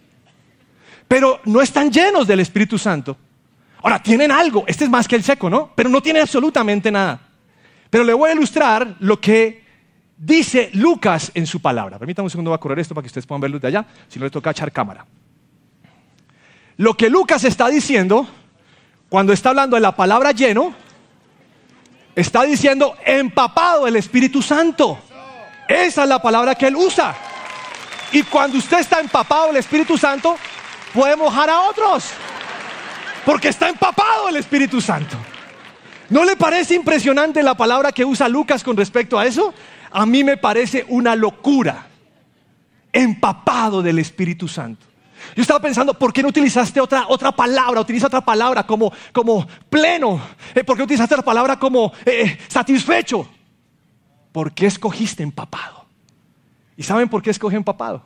Pero 1.09 1.41
no 1.47 1.61
están 1.61 1.91
llenos 1.91 2.29
del 2.29 2.39
Espíritu 2.39 2.79
Santo. 2.79 3.17
Ahora, 3.85 4.03
tienen 4.03 4.33
algo. 4.33 4.65
Este 4.67 4.85
es 4.85 4.91
más 4.91 5.07
que 5.07 5.15
el 5.15 5.23
seco, 5.23 5.51
¿no? 5.51 5.71
Pero 5.75 5.91
no 5.91 6.01
tiene 6.01 6.21
absolutamente 6.21 6.91
nada. 6.91 7.21
Pero 7.91 8.03
le 8.03 8.15
voy 8.15 8.31
a 8.31 8.33
ilustrar 8.33 8.97
lo 9.01 9.21
que 9.21 9.63
dice 10.17 10.71
Lucas 10.73 11.31
en 11.35 11.47
su 11.47 11.61
palabra. 11.61 11.99
Permítame 11.99 12.25
un 12.25 12.31
segundo, 12.31 12.51
voy 12.51 12.57
a 12.57 12.61
correr 12.61 12.79
esto 12.79 12.95
para 12.95 13.03
que 13.03 13.09
ustedes 13.09 13.27
puedan 13.27 13.43
verlo 13.43 13.59
de 13.59 13.69
allá, 13.69 13.85
si 14.09 14.19
no 14.19 14.25
le 14.25 14.31
toca 14.31 14.53
echar 14.53 14.73
cámara. 14.73 15.05
Lo 16.79 16.95
que 16.95 17.11
Lucas 17.11 17.45
está 17.45 17.69
diciendo, 17.69 18.27
cuando 19.11 19.35
está 19.35 19.51
hablando 19.51 19.77
de 19.77 19.83
la 19.83 19.95
palabra 19.95 20.33
lleno, 20.33 20.75
está 22.17 22.45
diciendo 22.45 22.97
empapado 23.05 23.87
el 23.87 23.97
Espíritu 23.97 24.41
Santo. 24.41 24.99
Esa 25.69 26.05
es 26.05 26.09
la 26.09 26.23
palabra 26.23 26.55
que 26.55 26.69
él 26.69 26.77
usa. 26.77 27.15
Y 28.13 28.23
cuando 28.23 28.57
usted 28.57 28.79
está 28.79 28.99
empapado 28.99 29.49
del 29.49 29.57
Espíritu 29.59 29.99
Santo, 29.99 30.39
puede 30.95 31.17
mojar 31.17 31.51
a 31.51 31.61
otros. 31.69 32.15
Porque 33.25 33.49
está 33.49 33.69
empapado 33.69 34.29
el 34.29 34.37
Espíritu 34.37 34.81
Santo. 34.81 35.17
¿No 36.11 36.25
le 36.25 36.37
parece 36.37 36.75
impresionante 36.75 37.43
la 37.43 37.57
palabra 37.57 37.93
que 37.93 38.05
usa 38.05 38.29
Lucas 38.29 38.63
con 38.63 38.77
respecto 38.77 39.19
a 39.19 39.27
eso? 39.27 39.55
a 39.95 40.07
mí 40.07 40.25
me 40.25 40.37
parece 40.37 40.85
una 40.89 41.15
locura. 41.15 41.87
Empapado 42.93 43.81
del 43.81 44.01
Espíritu 44.01 44.47
Santo. 44.49 44.87
Yo 45.35 45.43
estaba 45.43 45.61
pensando, 45.61 45.95
¿por 45.95 46.13
qué 46.13 46.21
no 46.23 46.29
utilizaste 46.29 46.81
otra, 46.81 47.07
otra 47.09 47.33
palabra? 47.33 47.81
Utiliza 47.81 48.09
otra 48.09 48.21
palabra 48.21 48.67
como, 48.67 48.93
como 49.13 49.47
pleno. 49.71 50.21
Eh, 50.55 50.63
¿Por 50.65 50.77
qué 50.77 50.83
utilizaste 50.83 51.17
la 51.17 51.23
palabra 51.23 51.59
como 51.59 51.93
eh, 52.05 52.39
satisfecho? 52.49 53.29
¿Por 54.33 54.53
qué 54.53 54.67
escogiste 54.67 55.23
empapado? 55.23 55.87
¿Y 56.77 56.83
saben 56.83 57.09
por 57.09 57.23
qué 57.23 57.31
escogí 57.31 57.57
empapado? 57.57 58.05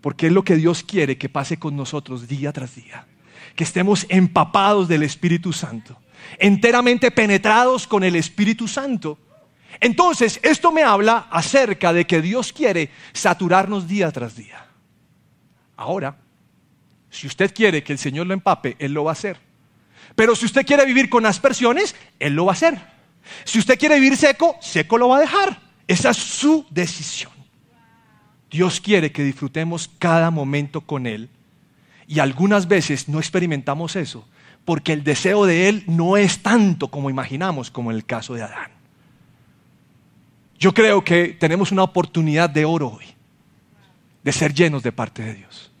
Porque 0.00 0.26
es 0.26 0.32
lo 0.32 0.42
que 0.42 0.56
Dios 0.56 0.82
quiere 0.82 1.16
que 1.16 1.28
pase 1.28 1.56
con 1.58 1.76
nosotros 1.76 2.26
día 2.26 2.52
tras 2.52 2.74
día. 2.74 3.06
Que 3.54 3.64
estemos 3.64 4.06
empapados 4.08 4.88
del 4.88 5.02
Espíritu 5.02 5.52
Santo. 5.52 5.98
Enteramente 6.38 7.10
penetrados 7.10 7.86
con 7.86 8.04
el 8.04 8.16
Espíritu 8.16 8.68
Santo 8.68 9.18
entonces, 9.80 10.38
esto 10.44 10.70
me 10.70 10.82
habla 10.82 11.26
acerca 11.30 11.92
de 11.92 12.06
que 12.06 12.22
Dios 12.22 12.52
quiere 12.52 12.90
saturarnos 13.12 13.88
día 13.88 14.10
tras 14.12 14.36
día. 14.36 14.66
Ahora, 15.76 16.16
si 17.10 17.26
usted 17.26 17.52
quiere 17.52 17.82
que 17.82 17.92
el 17.92 17.98
Señor 17.98 18.26
lo 18.28 18.34
empape, 18.34 18.76
Él 18.78 18.92
lo 18.92 19.04
va 19.04 19.10
a 19.10 19.14
hacer. 19.14 19.40
Pero 20.14 20.36
si 20.36 20.46
usted 20.46 20.66
quiere 20.66 20.86
vivir 20.86 21.08
con 21.08 21.26
aspersiones, 21.26 21.96
Él 22.20 22.34
lo 22.34 22.44
va 22.44 22.52
a 22.52 22.54
hacer. 22.54 22.78
Si 23.44 23.58
usted 23.58 23.76
quiere 23.76 23.96
vivir 23.96 24.16
seco, 24.16 24.56
seco 24.60 24.98
lo 24.98 25.08
va 25.08 25.16
a 25.16 25.20
dejar. 25.20 25.60
Esa 25.88 26.10
es 26.10 26.16
su 26.16 26.66
decisión. 26.70 27.32
Dios 28.50 28.80
quiere 28.80 29.10
que 29.10 29.24
disfrutemos 29.24 29.90
cada 29.98 30.30
momento 30.30 30.82
con 30.82 31.08
Él. 31.08 31.30
Y 32.12 32.20
algunas 32.20 32.68
veces 32.68 33.08
no 33.08 33.20
experimentamos 33.20 33.96
eso, 33.96 34.28
porque 34.66 34.92
el 34.92 35.02
deseo 35.02 35.46
de 35.46 35.70
Él 35.70 35.82
no 35.86 36.18
es 36.18 36.42
tanto 36.42 36.88
como 36.88 37.08
imaginamos, 37.08 37.70
como 37.70 37.90
en 37.90 37.96
el 37.96 38.04
caso 38.04 38.34
de 38.34 38.42
Adán. 38.42 38.70
Yo 40.58 40.74
creo 40.74 41.02
que 41.02 41.28
tenemos 41.28 41.72
una 41.72 41.84
oportunidad 41.84 42.50
de 42.50 42.66
oro 42.66 42.88
hoy, 42.88 43.06
de 44.22 44.30
ser 44.30 44.52
llenos 44.52 44.82
de 44.82 44.92
parte 44.92 45.22
de 45.22 45.36
Dios. 45.36 45.72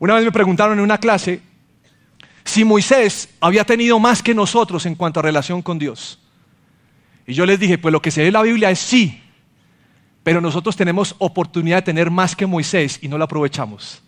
Una 0.00 0.16
vez 0.16 0.24
me 0.24 0.32
preguntaron 0.32 0.76
en 0.76 0.82
una 0.82 0.98
clase 0.98 1.42
si 2.44 2.64
Moisés 2.64 3.28
había 3.38 3.62
tenido 3.62 4.00
más 4.00 4.20
que 4.20 4.34
nosotros 4.34 4.84
en 4.84 4.96
cuanto 4.96 5.20
a 5.20 5.22
relación 5.22 5.62
con 5.62 5.78
Dios. 5.78 6.18
Y 7.24 7.34
yo 7.34 7.46
les 7.46 7.60
dije, 7.60 7.78
pues 7.78 7.92
lo 7.92 8.02
que 8.02 8.10
se 8.10 8.22
ve 8.22 8.26
en 8.26 8.32
la 8.32 8.42
Biblia 8.42 8.68
es 8.68 8.80
sí, 8.80 9.22
pero 10.24 10.40
nosotros 10.40 10.74
tenemos 10.74 11.14
oportunidad 11.18 11.76
de 11.76 11.82
tener 11.82 12.10
más 12.10 12.34
que 12.34 12.46
Moisés 12.46 12.98
y 13.00 13.06
no 13.06 13.16
lo 13.16 13.22
aprovechamos, 13.22 14.02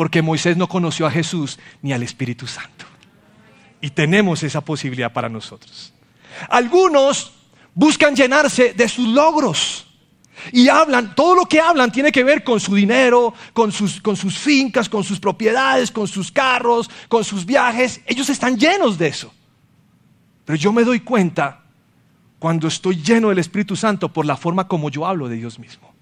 porque 0.00 0.22
Moisés 0.22 0.56
no 0.56 0.66
conoció 0.66 1.04
a 1.06 1.10
Jesús 1.10 1.58
ni 1.82 1.92
al 1.92 2.02
Espíritu 2.02 2.46
Santo. 2.46 2.86
Y 3.82 3.90
tenemos 3.90 4.42
esa 4.42 4.62
posibilidad 4.62 5.12
para 5.12 5.28
nosotros. 5.28 5.92
Algunos 6.48 7.34
buscan 7.74 8.16
llenarse 8.16 8.72
de 8.72 8.88
sus 8.88 9.06
logros. 9.06 9.86
Y 10.52 10.70
hablan, 10.70 11.14
todo 11.14 11.34
lo 11.34 11.44
que 11.44 11.60
hablan 11.60 11.92
tiene 11.92 12.10
que 12.10 12.24
ver 12.24 12.42
con 12.42 12.58
su 12.60 12.74
dinero, 12.74 13.34
con 13.52 13.72
sus, 13.72 14.00
con 14.00 14.16
sus 14.16 14.38
fincas, 14.38 14.88
con 14.88 15.04
sus 15.04 15.20
propiedades, 15.20 15.90
con 15.90 16.08
sus 16.08 16.32
carros, 16.32 16.88
con 17.06 17.22
sus 17.22 17.44
viajes. 17.44 18.00
Ellos 18.06 18.30
están 18.30 18.56
llenos 18.56 18.96
de 18.96 19.08
eso. 19.08 19.30
Pero 20.46 20.56
yo 20.56 20.72
me 20.72 20.82
doy 20.82 21.00
cuenta 21.00 21.62
cuando 22.38 22.68
estoy 22.68 23.02
lleno 23.02 23.28
del 23.28 23.38
Espíritu 23.38 23.76
Santo 23.76 24.10
por 24.10 24.24
la 24.24 24.38
forma 24.38 24.66
como 24.66 24.88
yo 24.88 25.06
hablo 25.06 25.28
de 25.28 25.36
Dios 25.36 25.58
mismo. 25.58 25.92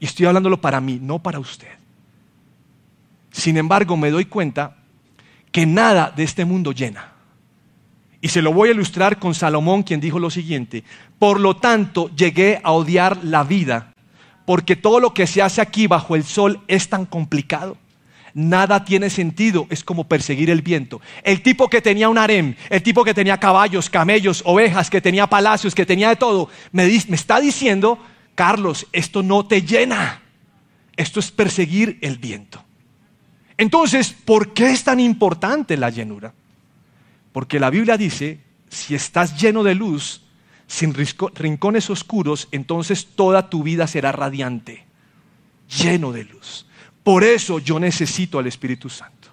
Y 0.00 0.06
estoy 0.06 0.26
hablándolo 0.26 0.60
para 0.60 0.80
mí, 0.80 0.98
no 1.00 1.20
para 1.20 1.38
usted. 1.38 1.78
Sin 3.30 3.56
embargo, 3.56 3.96
me 3.96 4.10
doy 4.10 4.24
cuenta 4.24 4.76
que 5.52 5.66
nada 5.66 6.12
de 6.14 6.24
este 6.24 6.44
mundo 6.44 6.72
llena. 6.72 7.12
Y 8.20 8.28
se 8.28 8.42
lo 8.42 8.52
voy 8.52 8.68
a 8.68 8.72
ilustrar 8.72 9.18
con 9.18 9.34
Salomón, 9.34 9.82
quien 9.82 10.00
dijo 10.00 10.18
lo 10.18 10.30
siguiente, 10.30 10.84
por 11.18 11.40
lo 11.40 11.56
tanto 11.56 12.10
llegué 12.14 12.60
a 12.62 12.72
odiar 12.72 13.24
la 13.24 13.44
vida, 13.44 13.94
porque 14.44 14.76
todo 14.76 15.00
lo 15.00 15.14
que 15.14 15.26
se 15.26 15.42
hace 15.42 15.60
aquí 15.60 15.86
bajo 15.86 16.16
el 16.16 16.24
sol 16.24 16.60
es 16.68 16.88
tan 16.88 17.06
complicado. 17.06 17.78
Nada 18.34 18.84
tiene 18.84 19.10
sentido, 19.10 19.66
es 19.70 19.82
como 19.82 20.04
perseguir 20.04 20.50
el 20.50 20.62
viento. 20.62 21.00
El 21.24 21.42
tipo 21.42 21.68
que 21.68 21.80
tenía 21.80 22.08
un 22.08 22.18
harem, 22.18 22.54
el 22.68 22.82
tipo 22.82 23.02
que 23.02 23.14
tenía 23.14 23.38
caballos, 23.38 23.90
camellos, 23.90 24.42
ovejas, 24.44 24.88
que 24.88 25.00
tenía 25.00 25.26
palacios, 25.26 25.74
que 25.74 25.86
tenía 25.86 26.10
de 26.10 26.16
todo, 26.16 26.48
me, 26.70 26.86
me 26.86 27.16
está 27.16 27.40
diciendo, 27.40 27.98
Carlos, 28.34 28.86
esto 28.92 29.22
no 29.22 29.46
te 29.46 29.62
llena, 29.62 30.22
esto 30.96 31.18
es 31.18 31.30
perseguir 31.32 31.98
el 32.02 32.18
viento. 32.18 32.64
Entonces, 33.60 34.14
¿por 34.14 34.54
qué 34.54 34.70
es 34.70 34.84
tan 34.84 35.00
importante 35.00 35.76
la 35.76 35.90
llenura? 35.90 36.32
Porque 37.30 37.60
la 37.60 37.68
Biblia 37.68 37.98
dice, 37.98 38.40
si 38.70 38.94
estás 38.94 39.38
lleno 39.38 39.62
de 39.62 39.74
luz, 39.74 40.22
sin 40.66 40.94
rincones 40.94 41.90
oscuros, 41.90 42.48
entonces 42.52 43.08
toda 43.14 43.50
tu 43.50 43.62
vida 43.62 43.86
será 43.86 44.12
radiante, 44.12 44.86
lleno 45.68 46.10
de 46.10 46.24
luz. 46.24 46.64
Por 47.04 47.22
eso 47.22 47.58
yo 47.58 47.78
necesito 47.78 48.38
al 48.38 48.46
Espíritu 48.46 48.88
Santo. 48.88 49.28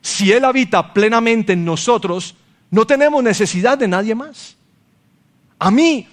Si 0.00 0.30
Él 0.30 0.44
habita 0.44 0.92
plenamente 0.94 1.54
en 1.54 1.64
nosotros, 1.64 2.36
no 2.70 2.86
tenemos 2.86 3.20
necesidad 3.20 3.78
de 3.78 3.88
nadie 3.88 4.14
más. 4.14 4.54
A 5.58 5.72
mí, 5.72 6.06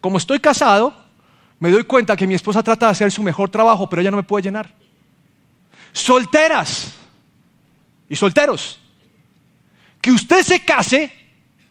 como 0.00 0.16
estoy 0.16 0.38
casado, 0.38 0.94
me 1.58 1.72
doy 1.72 1.82
cuenta 1.82 2.16
que 2.16 2.28
mi 2.28 2.34
esposa 2.34 2.62
trata 2.62 2.86
de 2.86 2.92
hacer 2.92 3.10
su 3.10 3.24
mejor 3.24 3.50
trabajo, 3.50 3.88
pero 3.88 4.00
ella 4.00 4.12
no 4.12 4.18
me 4.18 4.22
puede 4.22 4.44
llenar. 4.44 4.80
Solteras 5.92 6.94
y 8.08 8.16
solteros, 8.16 8.80
que 10.00 10.10
usted 10.10 10.42
se 10.42 10.64
case 10.64 11.12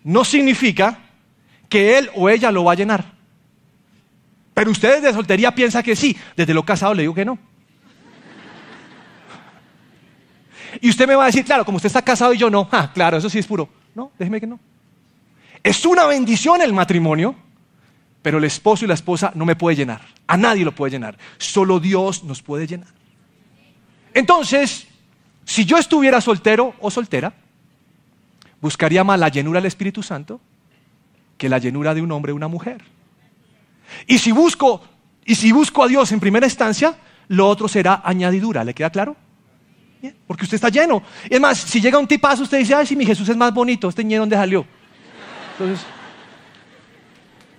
no 0.03 0.23
significa 0.23 0.99
que 1.69 1.97
él 1.97 2.09
o 2.15 2.29
ella 2.29 2.51
lo 2.51 2.63
va 2.63 2.73
a 2.73 2.75
llenar. 2.75 3.13
Pero 4.53 4.71
ustedes 4.71 5.01
de 5.01 5.13
soltería 5.13 5.53
piensan 5.53 5.83
que 5.83 5.95
sí, 5.95 6.17
desde 6.35 6.53
lo 6.53 6.63
casado 6.63 6.93
le 6.93 7.03
digo 7.03 7.13
que 7.13 7.25
no. 7.25 7.39
Y 10.79 10.89
usted 10.89 11.07
me 11.07 11.15
va 11.15 11.23
a 11.23 11.27
decir, 11.27 11.43
claro, 11.43 11.65
como 11.65 11.77
usted 11.77 11.87
está 11.87 12.01
casado 12.01 12.33
y 12.33 12.37
yo 12.37 12.49
no, 12.49 12.67
ah, 12.71 12.91
claro, 12.93 13.17
eso 13.17 13.29
sí 13.29 13.39
es 13.39 13.47
puro. 13.47 13.69
No, 13.93 14.11
déjeme 14.17 14.39
que 14.39 14.47
no. 14.47 14.59
Es 15.63 15.85
una 15.85 16.05
bendición 16.05 16.61
el 16.61 16.73
matrimonio, 16.73 17.35
pero 18.21 18.37
el 18.37 18.43
esposo 18.45 18.85
y 18.85 18.87
la 18.87 18.93
esposa 18.93 19.31
no 19.35 19.45
me 19.45 19.55
puede 19.55 19.75
llenar. 19.75 20.01
A 20.27 20.37
nadie 20.37 20.65
lo 20.65 20.73
puede 20.73 20.91
llenar. 20.91 21.17
Solo 21.37 21.79
Dios 21.79 22.23
nos 22.23 22.41
puede 22.41 22.67
llenar. 22.67 23.00
Entonces, 24.13 24.87
si 25.45 25.65
yo 25.65 25.77
estuviera 25.77 26.21
soltero 26.21 26.73
o 26.79 26.91
soltera, 26.91 27.33
buscaría 28.59 29.03
más 29.03 29.19
la 29.19 29.29
llenura 29.29 29.59
del 29.59 29.67
Espíritu 29.67 30.03
Santo 30.03 30.39
que 31.37 31.49
la 31.49 31.57
llenura 31.57 31.93
de 31.93 32.01
un 32.01 32.11
hombre 32.11 32.31
o 32.31 32.35
una 32.35 32.47
mujer. 32.47 32.83
Y 34.07 34.19
si 34.19 34.31
busco, 34.31 34.83
y 35.25 35.35
si 35.35 35.51
busco 35.51 35.83
a 35.83 35.87
Dios 35.87 36.11
en 36.11 36.19
primera 36.19 36.45
instancia, 36.45 36.95
lo 37.29 37.47
otro 37.47 37.67
será 37.67 38.01
añadidura. 38.03 38.63
¿Le 38.63 38.73
queda 38.73 38.89
claro? 38.89 39.15
porque 40.25 40.45
usted 40.45 40.55
está 40.55 40.69
lleno. 40.69 41.03
Es 41.29 41.39
más, 41.39 41.59
si 41.59 41.79
llega 41.79 41.99
un 41.99 42.07
tipazo, 42.07 42.43
usted 42.43 42.57
dice, 42.57 42.73
ay, 42.73 42.87
si 42.87 42.95
mi 42.95 43.05
Jesús 43.05 43.27
es 43.29 43.37
más 43.37 43.53
bonito, 43.53 43.89
este 43.89 44.03
lleno 44.03 44.21
donde 44.21 44.35
salió. 44.35 44.65
Entonces, 45.51 45.85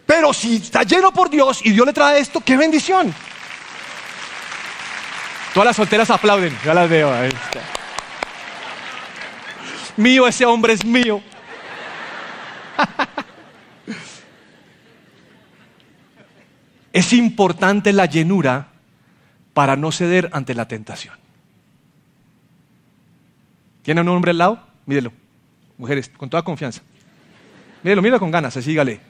pero 0.06 0.32
si 0.32 0.56
está 0.56 0.82
lleno 0.82 1.12
por 1.12 1.30
Dios 1.30 1.64
y 1.64 1.70
Dios 1.70 1.86
le 1.86 1.92
trae 1.92 2.20
esto, 2.20 2.40
qué 2.40 2.56
bendición. 2.56 3.14
Todas 5.54 5.66
las 5.66 5.76
solteras 5.76 6.10
aplauden, 6.10 6.56
ya 6.64 6.72
las 6.72 6.88
veo. 6.88 7.12
Mío, 9.98 10.26
ese 10.26 10.46
hombre 10.46 10.72
es 10.72 10.82
mío. 10.84 11.20
es 16.92 17.12
importante 17.12 17.92
la 17.92 18.06
llenura 18.06 18.68
para 19.52 19.76
no 19.76 19.92
ceder 19.92 20.30
ante 20.32 20.54
la 20.54 20.66
tentación. 20.66 21.14
¿Tiene 23.82 24.00
un 24.00 24.08
hombre 24.08 24.30
al 24.30 24.38
lado? 24.38 24.66
Mírelo. 24.86 25.12
Mujeres, 25.76 26.10
con 26.16 26.30
toda 26.30 26.42
confianza. 26.42 26.80
Mírelo, 27.82 28.00
mírelo 28.00 28.20
con 28.20 28.30
ganas, 28.30 28.56
así 28.56 28.70
dígale. 28.70 29.00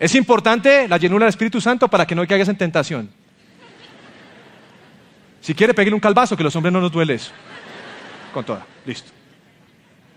Es 0.00 0.14
importante 0.16 0.88
la 0.88 0.96
llenura 0.96 1.26
del 1.26 1.30
Espíritu 1.30 1.60
Santo 1.60 1.86
para 1.86 2.04
que 2.04 2.16
no 2.16 2.26
caigas 2.26 2.48
en 2.48 2.56
tentación. 2.56 3.19
Si 5.40 5.54
quiere, 5.54 5.74
peguele 5.74 5.94
un 5.94 6.00
calvazo, 6.00 6.36
que 6.36 6.44
los 6.44 6.54
hombres 6.54 6.72
no 6.72 6.80
nos 6.80 6.92
duele 6.92 7.14
eso. 7.14 7.32
Con 8.32 8.44
toda, 8.44 8.66
listo. 8.84 9.10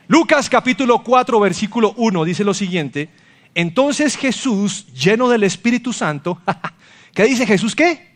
Lucas 0.07 0.49
capítulo 0.49 1.01
4, 1.01 1.39
versículo 1.39 1.93
1 1.95 2.25
dice 2.25 2.43
lo 2.43 2.53
siguiente. 2.53 3.09
Entonces 3.55 4.17
Jesús, 4.17 4.88
lleno 4.93 5.29
del 5.29 5.43
Espíritu 5.43 5.93
Santo, 5.93 6.41
¿qué 7.13 7.23
dice 7.23 7.45
Jesús 7.45 7.75
qué? 7.75 8.12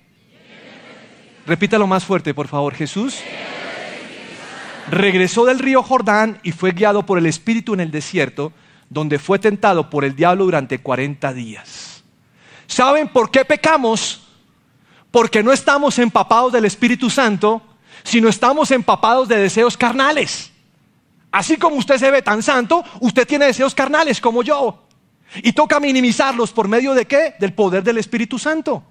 Repítalo 1.45 1.87
más 1.87 2.03
fuerte, 2.03 2.33
por 2.33 2.47
favor. 2.47 2.73
Jesús 2.73 3.19
regresó 4.91 5.45
del 5.45 5.59
río 5.59 5.81
Jordán 5.81 6.39
y 6.43 6.51
fue 6.51 6.71
guiado 6.71 7.05
por 7.05 7.17
el 7.17 7.25
Espíritu 7.25 7.73
en 7.73 7.79
el 7.79 7.91
desierto, 7.91 8.51
donde 8.89 9.17
fue 9.17 9.39
tentado 9.39 9.89
por 9.89 10.03
el 10.03 10.15
diablo 10.15 10.43
durante 10.43 10.79
40 10.79 11.33
días. 11.33 12.03
¿Saben 12.67 13.07
por 13.07 13.31
qué 13.31 13.45
pecamos? 13.45 14.26
Porque 15.11 15.43
no 15.43 15.51
estamos 15.51 15.99
empapados 15.99 16.51
del 16.51 16.65
Espíritu 16.65 17.09
Santo, 17.09 17.61
sino 18.03 18.29
estamos 18.29 18.71
empapados 18.71 19.27
de 19.27 19.37
deseos 19.37 19.77
carnales. 19.77 20.51
Así 21.31 21.57
como 21.57 21.75
usted 21.75 21.97
se 21.97 22.11
ve 22.11 22.21
tan 22.21 22.41
santo, 22.41 22.83
usted 23.01 23.27
tiene 23.27 23.45
deseos 23.45 23.75
carnales 23.75 24.21
como 24.21 24.43
yo. 24.43 24.87
Y 25.43 25.51
toca 25.53 25.79
minimizarlos 25.79 26.51
por 26.51 26.67
medio 26.67 26.93
de 26.93 27.05
qué? 27.05 27.35
Del 27.39 27.53
poder 27.53 27.83
del 27.83 27.97
Espíritu 27.97 28.39
Santo. 28.39 28.83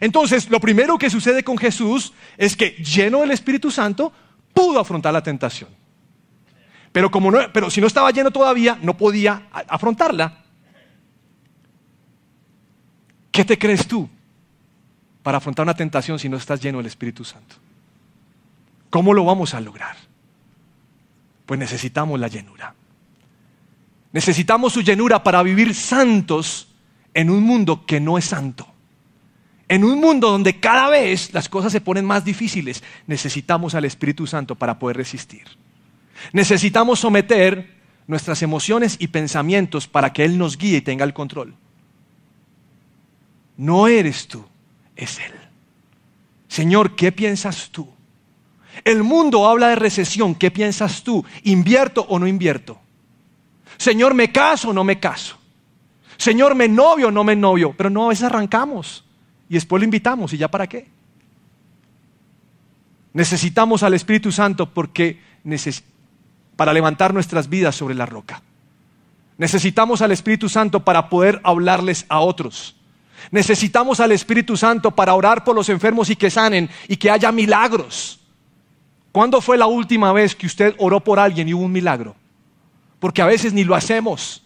Entonces, 0.00 0.50
lo 0.50 0.58
primero 0.60 0.98
que 0.98 1.10
sucede 1.10 1.44
con 1.44 1.56
Jesús 1.56 2.12
es 2.36 2.56
que 2.56 2.70
lleno 2.70 3.20
del 3.20 3.30
Espíritu 3.30 3.70
Santo, 3.70 4.12
pudo 4.52 4.80
afrontar 4.80 5.12
la 5.12 5.22
tentación. 5.22 5.70
Pero, 6.90 7.10
como 7.10 7.30
no, 7.30 7.38
pero 7.52 7.70
si 7.70 7.80
no 7.80 7.86
estaba 7.86 8.10
lleno 8.10 8.30
todavía, 8.30 8.78
no 8.82 8.96
podía 8.96 9.46
afrontarla. 9.52 10.44
¿Qué 13.30 13.44
te 13.44 13.58
crees 13.58 13.86
tú 13.86 14.08
para 15.26 15.38
afrontar 15.38 15.64
una 15.64 15.74
tentación 15.74 16.20
si 16.20 16.28
no 16.28 16.36
estás 16.36 16.60
lleno 16.60 16.78
del 16.78 16.86
Espíritu 16.86 17.24
Santo? 17.24 17.56
¿Cómo 18.90 19.12
lo 19.12 19.24
vamos 19.24 19.54
a 19.54 19.60
lograr? 19.60 19.96
Pues 21.44 21.58
necesitamos 21.58 22.20
la 22.20 22.28
llenura. 22.28 22.76
Necesitamos 24.12 24.72
su 24.72 24.82
llenura 24.82 25.24
para 25.24 25.42
vivir 25.42 25.74
santos 25.74 26.68
en 27.12 27.28
un 27.28 27.42
mundo 27.42 27.84
que 27.86 27.98
no 27.98 28.18
es 28.18 28.26
santo. 28.26 28.68
En 29.66 29.82
un 29.82 29.98
mundo 29.98 30.30
donde 30.30 30.60
cada 30.60 30.90
vez 30.90 31.34
las 31.34 31.48
cosas 31.48 31.72
se 31.72 31.80
ponen 31.80 32.04
más 32.04 32.24
difíciles, 32.24 32.84
necesitamos 33.08 33.74
al 33.74 33.84
Espíritu 33.84 34.28
Santo 34.28 34.54
para 34.54 34.78
poder 34.78 34.96
resistir. 34.96 35.42
Necesitamos 36.32 37.00
someter 37.00 37.74
nuestras 38.06 38.42
emociones 38.42 38.94
y 39.00 39.08
pensamientos 39.08 39.88
para 39.88 40.12
que 40.12 40.24
Él 40.24 40.38
nos 40.38 40.56
guíe 40.56 40.76
y 40.76 40.82
tenga 40.82 41.04
el 41.04 41.14
control. 41.14 41.56
No 43.56 43.88
eres 43.88 44.28
tú, 44.28 44.46
es 44.96 45.18
Él. 45.18 45.32
Señor, 46.48 46.96
¿qué 46.96 47.12
piensas 47.12 47.70
tú? 47.70 47.88
El 48.84 49.02
mundo 49.02 49.48
habla 49.48 49.68
de 49.68 49.76
recesión, 49.76 50.34
¿qué 50.34 50.50
piensas 50.50 51.02
tú? 51.02 51.24
¿Invierto 51.44 52.06
o 52.08 52.18
no 52.18 52.26
invierto? 52.26 52.78
Señor, 53.78 54.14
¿me 54.14 54.32
caso 54.32 54.70
o 54.70 54.72
no 54.72 54.84
me 54.84 54.98
caso? 54.98 55.36
Señor, 56.16 56.54
¿me 56.54 56.68
novio 56.68 57.08
o 57.08 57.10
no 57.10 57.24
me 57.24 57.36
novio? 57.36 57.74
Pero 57.76 57.90
no, 57.90 58.06
a 58.06 58.08
veces 58.08 58.24
arrancamos. 58.24 59.04
Y 59.48 59.54
después 59.54 59.80
lo 59.80 59.84
invitamos 59.84 60.32
y 60.32 60.38
ya 60.38 60.48
para 60.48 60.66
qué. 60.66 60.88
Necesitamos 63.12 63.82
al 63.82 63.94
Espíritu 63.94 64.32
Santo 64.32 64.72
porque 64.72 65.20
para 66.56 66.72
levantar 66.72 67.14
nuestras 67.14 67.48
vidas 67.48 67.74
sobre 67.74 67.94
la 67.94 68.06
roca. 68.06 68.42
Necesitamos 69.38 70.02
al 70.02 70.12
Espíritu 70.12 70.48
Santo 70.48 70.84
para 70.84 71.08
poder 71.08 71.40
hablarles 71.44 72.06
a 72.08 72.20
otros. 72.20 72.76
Necesitamos 73.30 74.00
al 74.00 74.12
Espíritu 74.12 74.56
Santo 74.56 74.90
para 74.90 75.14
orar 75.14 75.44
por 75.44 75.54
los 75.54 75.68
enfermos 75.68 76.10
y 76.10 76.16
que 76.16 76.30
sanen 76.30 76.68
y 76.88 76.96
que 76.96 77.10
haya 77.10 77.32
milagros. 77.32 78.20
¿Cuándo 79.12 79.40
fue 79.40 79.56
la 79.56 79.66
última 79.66 80.12
vez 80.12 80.34
que 80.34 80.46
usted 80.46 80.74
oró 80.78 81.00
por 81.00 81.18
alguien 81.18 81.48
y 81.48 81.54
hubo 81.54 81.64
un 81.64 81.72
milagro? 81.72 82.14
Porque 82.98 83.22
a 83.22 83.26
veces 83.26 83.52
ni 83.52 83.64
lo 83.64 83.74
hacemos. 83.74 84.42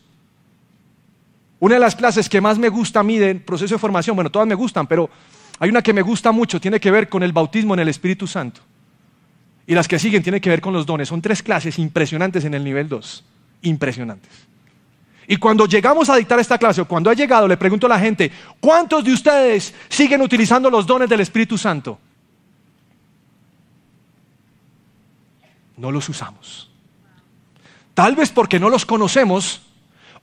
Una 1.59 1.74
de 1.74 1.80
las 1.80 1.96
clases 1.96 2.28
que 2.28 2.40
más 2.40 2.59
me 2.59 2.68
gusta 2.68 3.00
a 3.00 3.02
mí 3.02 3.18
del 3.18 3.40
proceso 3.40 3.74
de 3.74 3.78
formación, 3.78 4.16
bueno, 4.16 4.30
todas 4.30 4.48
me 4.48 4.54
gustan, 4.54 4.87
pero 4.87 5.11
hay 5.59 5.68
una 5.68 5.83
que 5.83 5.92
me 5.92 6.02
gusta 6.02 6.33
mucho, 6.33 6.61
tiene 6.61 6.80
que 6.80 6.90
ver 6.90 7.09
con 7.09 7.22
el 7.22 7.33
bautismo 7.33 7.74
en 7.74 7.80
el 7.80 7.88
Espíritu 7.88 8.26
Santo. 8.26 8.62
Y 9.66 9.74
las 9.74 9.87
que 9.87 9.98
siguen 9.98 10.22
tienen 10.22 10.40
que 10.40 10.50
ver 10.50 10.61
con 10.61 10.72
los 10.72 10.87
dones. 10.87 11.09
Son 11.09 11.22
tres 11.22 11.42
clases 11.42 11.78
impresionantes 11.78 12.44
en 12.44 12.54
el 12.54 12.64
nivel 12.64 12.88
2. 12.88 13.24
Impresionantes. 13.62 14.49
Y 15.31 15.37
cuando 15.37 15.64
llegamos 15.66 16.11
a 16.11 16.16
dictar 16.16 16.40
esta 16.40 16.59
clase, 16.59 16.81
o 16.81 16.88
cuando 16.88 17.09
ha 17.09 17.14
llegado, 17.14 17.47
le 17.47 17.57
pregunto 17.57 17.87
a 17.87 17.90
la 17.90 18.01
gente, 18.01 18.33
¿cuántos 18.59 19.05
de 19.05 19.12
ustedes 19.12 19.73
siguen 19.88 20.23
utilizando 20.23 20.69
los 20.69 20.85
dones 20.85 21.09
del 21.09 21.21
Espíritu 21.21 21.57
Santo? 21.57 22.01
No 25.77 25.93
los 25.93 26.09
usamos. 26.09 26.69
Tal 27.95 28.16
vez 28.16 28.31
porque 28.33 28.59
no 28.59 28.69
los 28.69 28.85
conocemos 28.85 29.62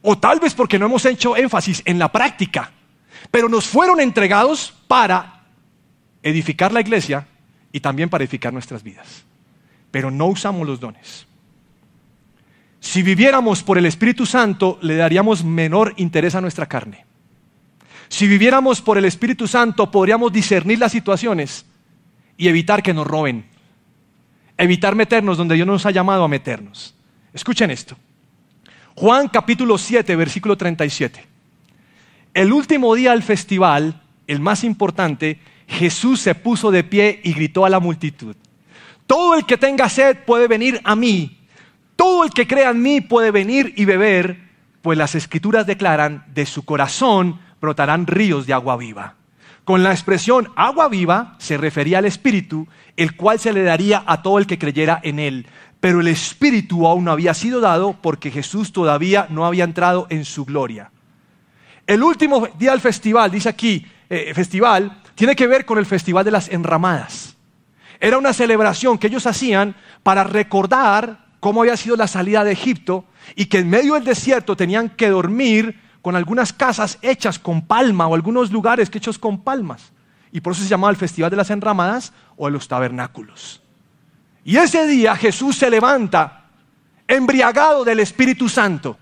o 0.01 0.17
tal 0.17 0.41
vez 0.41 0.53
porque 0.53 0.77
no 0.77 0.87
hemos 0.87 1.05
hecho 1.05 1.37
énfasis 1.37 1.81
en 1.85 1.99
la 1.99 2.11
práctica, 2.11 2.73
pero 3.31 3.47
nos 3.47 3.65
fueron 3.65 4.01
entregados 4.01 4.73
para 4.89 5.45
edificar 6.21 6.73
la 6.73 6.81
iglesia 6.81 7.25
y 7.71 7.79
también 7.79 8.09
para 8.09 8.25
edificar 8.25 8.51
nuestras 8.51 8.83
vidas. 8.83 9.23
Pero 9.89 10.11
no 10.11 10.25
usamos 10.25 10.67
los 10.67 10.81
dones. 10.81 11.27
Si 12.79 13.01
viviéramos 13.01 13.63
por 13.63 13.77
el 13.77 13.85
Espíritu 13.85 14.25
Santo, 14.25 14.77
le 14.81 14.95
daríamos 14.95 15.43
menor 15.43 15.93
interés 15.97 16.35
a 16.35 16.41
nuestra 16.41 16.67
carne. 16.67 17.05
Si 18.09 18.27
viviéramos 18.27 18.81
por 18.81 18.97
el 18.97 19.05
Espíritu 19.05 19.47
Santo, 19.47 19.91
podríamos 19.91 20.31
discernir 20.31 20.79
las 20.79 20.91
situaciones 20.91 21.65
y 22.37 22.47
evitar 22.47 22.81
que 22.81 22.93
nos 22.93 23.07
roben. 23.07 23.45
Evitar 24.57 24.95
meternos 24.95 25.37
donde 25.37 25.55
Dios 25.55 25.67
nos 25.67 25.85
ha 25.85 25.91
llamado 25.91 26.23
a 26.23 26.27
meternos. 26.27 26.95
Escuchen 27.33 27.69
esto. 27.69 27.97
Juan 28.95 29.27
capítulo 29.27 29.77
7, 29.77 30.15
versículo 30.15 30.57
37. 30.57 31.23
El 32.33 32.53
último 32.53 32.95
día 32.95 33.11
del 33.11 33.23
festival, 33.23 34.01
el 34.25 34.39
más 34.39 34.63
importante, 34.63 35.39
Jesús 35.67 36.21
se 36.21 36.33
puso 36.35 36.71
de 36.71 36.83
pie 36.83 37.19
y 37.23 37.33
gritó 37.33 37.65
a 37.65 37.69
la 37.69 37.79
multitud, 37.79 38.35
todo 39.05 39.35
el 39.35 39.45
que 39.45 39.57
tenga 39.57 39.89
sed 39.89 40.17
puede 40.25 40.47
venir 40.47 40.81
a 40.83 40.95
mí, 40.95 41.36
todo 41.97 42.23
el 42.23 42.29
que 42.29 42.47
crea 42.47 42.69
en 42.69 42.81
mí 42.81 43.01
puede 43.01 43.31
venir 43.31 43.73
y 43.75 43.83
beber, 43.83 44.39
pues 44.81 44.97
las 44.97 45.15
escrituras 45.15 45.67
declaran, 45.67 46.23
de 46.33 46.45
su 46.45 46.63
corazón 46.63 47.41
brotarán 47.59 48.07
ríos 48.07 48.45
de 48.47 48.53
agua 48.53 48.77
viva. 48.77 49.15
Con 49.65 49.83
la 49.83 49.91
expresión 49.91 50.47
agua 50.55 50.87
viva 50.87 51.35
se 51.39 51.57
refería 51.57 51.97
al 51.97 52.05
Espíritu, 52.05 52.67
el 52.95 53.17
cual 53.17 53.39
se 53.39 53.51
le 53.51 53.63
daría 53.63 54.03
a 54.07 54.21
todo 54.21 54.37
el 54.37 54.47
que 54.47 54.57
creyera 54.57 55.01
en 55.03 55.19
él. 55.19 55.47
Pero 55.81 55.99
el 55.99 56.07
Espíritu 56.07 56.87
aún 56.87 57.03
no 57.03 57.11
había 57.11 57.33
sido 57.33 57.59
dado 57.59 57.97
porque 58.01 58.31
Jesús 58.31 58.71
todavía 58.71 59.27
no 59.29 59.45
había 59.45 59.65
entrado 59.65 60.07
en 60.09 60.23
su 60.23 60.45
gloria. 60.45 60.91
El 61.85 62.03
último 62.03 62.47
día 62.57 62.71
del 62.71 62.79
festival, 62.79 63.29
dice 63.31 63.49
aquí, 63.49 63.85
eh, 64.09 64.31
festival, 64.33 65.01
tiene 65.15 65.35
que 65.35 65.47
ver 65.47 65.65
con 65.65 65.77
el 65.79 65.85
festival 65.85 66.23
de 66.23 66.31
las 66.31 66.47
enramadas. 66.47 67.35
Era 67.99 68.17
una 68.17 68.33
celebración 68.33 68.97
que 68.97 69.07
ellos 69.07 69.25
hacían 69.25 69.75
para 70.03 70.23
recordar 70.23 71.26
cómo 71.39 71.61
había 71.61 71.77
sido 71.77 71.95
la 71.95 72.07
salida 72.07 72.43
de 72.43 72.51
Egipto 72.51 73.05
y 73.35 73.45
que 73.45 73.59
en 73.59 73.69
medio 73.69 73.93
del 73.93 74.03
desierto 74.03 74.55
tenían 74.55 74.89
que 74.89 75.09
dormir 75.09 75.79
con 76.01 76.15
algunas 76.15 76.53
casas 76.53 76.97
hechas 77.01 77.39
con 77.39 77.61
palma 77.61 78.07
o 78.07 78.15
algunos 78.15 78.51
lugares 78.51 78.89
hechos 78.93 79.19
con 79.19 79.41
palmas. 79.41 79.91
Y 80.31 80.41
por 80.41 80.53
eso 80.53 80.63
se 80.63 80.69
llamaba 80.69 80.91
el 80.91 80.97
Festival 80.97 81.31
de 81.31 81.37
las 81.37 81.49
Enramadas 81.49 82.13
o 82.35 82.45
de 82.45 82.51
los 82.51 82.67
Tabernáculos. 82.67 83.61
Y 84.43 84.57
ese 84.57 84.87
día 84.87 85.15
Jesús 85.15 85.57
se 85.57 85.69
levanta 85.69 86.45
embriagado 87.07 87.83
del 87.83 87.99
Espíritu 87.99 88.49
Santo 88.49 88.97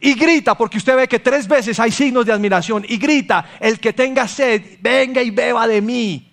y 0.00 0.14
grita, 0.14 0.56
porque 0.56 0.78
usted 0.78 0.96
ve 0.96 1.08
que 1.08 1.18
tres 1.18 1.46
veces 1.46 1.78
hay 1.78 1.90
signos 1.90 2.24
de 2.24 2.32
admiración, 2.32 2.84
y 2.88 2.96
grita, 2.96 3.50
el 3.60 3.78
que 3.78 3.92
tenga 3.92 4.26
sed, 4.26 4.78
venga 4.80 5.22
y 5.22 5.30
beba 5.30 5.66
de 5.66 5.82
mí, 5.82 6.32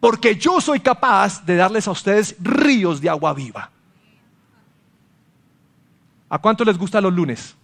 porque 0.00 0.36
yo 0.36 0.60
soy 0.60 0.80
capaz 0.80 1.44
de 1.44 1.56
darles 1.56 1.86
a 1.86 1.90
ustedes 1.90 2.36
ríos 2.40 3.00
de 3.00 3.10
agua 3.10 3.34
viva. 3.34 3.70
¿A 6.28 6.38
cuánto 6.38 6.64
les 6.64 6.78
gustan 6.78 7.02
los 7.02 7.12
lunes? 7.12 7.54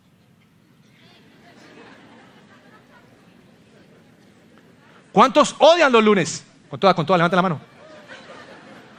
¿Cuántos 5.13 5.57
odian 5.59 5.93
los 5.93 6.05
lunes? 6.05 6.45
Con 6.69 6.79
toda, 6.79 6.95
con 6.95 7.05
toda, 7.05 7.17
levanta 7.19 7.37
la 7.37 7.43
mano. 7.43 7.61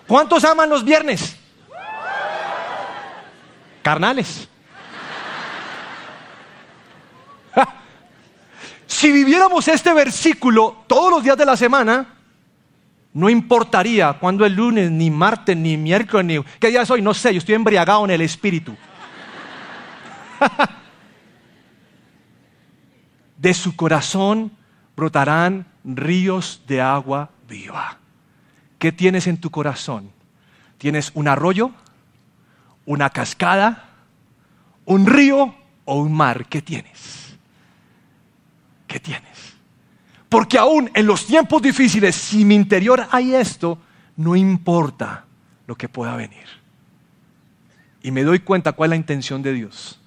¿Cuántos 0.07 0.43
aman 0.43 0.69
los 0.69 0.83
viernes? 0.83 1.37
Carnales. 3.81 4.49
si 8.87 9.11
viviéramos 9.11 9.67
este 9.67 9.93
versículo 9.93 10.83
todos 10.87 11.11
los 11.11 11.23
días 11.23 11.37
de 11.37 11.45
la 11.45 11.55
semana, 11.55 12.07
no 13.13 13.29
importaría 13.29 14.13
cuándo 14.13 14.45
es 14.45 14.51
lunes, 14.51 14.91
ni 14.91 15.09
martes, 15.09 15.55
ni 15.55 15.77
miércoles, 15.77 16.25
ni... 16.25 16.43
¿Qué 16.59 16.67
día 16.67 16.81
es 16.81 16.91
hoy? 16.91 17.01
No 17.01 17.13
sé, 17.13 17.33
yo 17.33 17.39
estoy 17.39 17.55
embriagado 17.55 18.03
en 18.05 18.11
el 18.11 18.21
espíritu. 18.21 18.75
De 23.37 23.53
su 23.53 23.75
corazón 23.75 24.51
brotarán 24.95 25.65
ríos 25.83 26.61
de 26.67 26.81
agua 26.81 27.31
viva. 27.47 27.97
¿Qué 28.77 28.91
tienes 28.91 29.27
en 29.27 29.37
tu 29.37 29.49
corazón? 29.49 30.11
¿Tienes 30.77 31.11
un 31.13 31.27
arroyo? 31.27 31.71
¿Una 32.85 33.09
cascada? 33.09 33.89
¿Un 34.85 35.05
río 35.05 35.55
o 35.85 35.95
un 36.01 36.13
mar? 36.13 36.47
¿Qué 36.47 36.61
tienes? 36.61 37.37
¿Qué 38.87 38.99
tienes? 38.99 39.53
Porque 40.27 40.57
aún 40.57 40.89
en 40.93 41.05
los 41.05 41.25
tiempos 41.25 41.61
difíciles, 41.61 42.15
si 42.15 42.45
mi 42.45 42.55
interior 42.55 43.07
hay 43.11 43.35
esto, 43.35 43.77
no 44.17 44.35
importa 44.35 45.25
lo 45.67 45.75
que 45.75 45.89
pueda 45.89 46.15
venir. 46.15 46.45
Y 48.03 48.11
me 48.11 48.23
doy 48.23 48.39
cuenta 48.39 48.71
cuál 48.73 48.87
es 48.87 48.89
la 48.91 48.95
intención 48.97 49.41
de 49.41 49.53
Dios. 49.53 50.00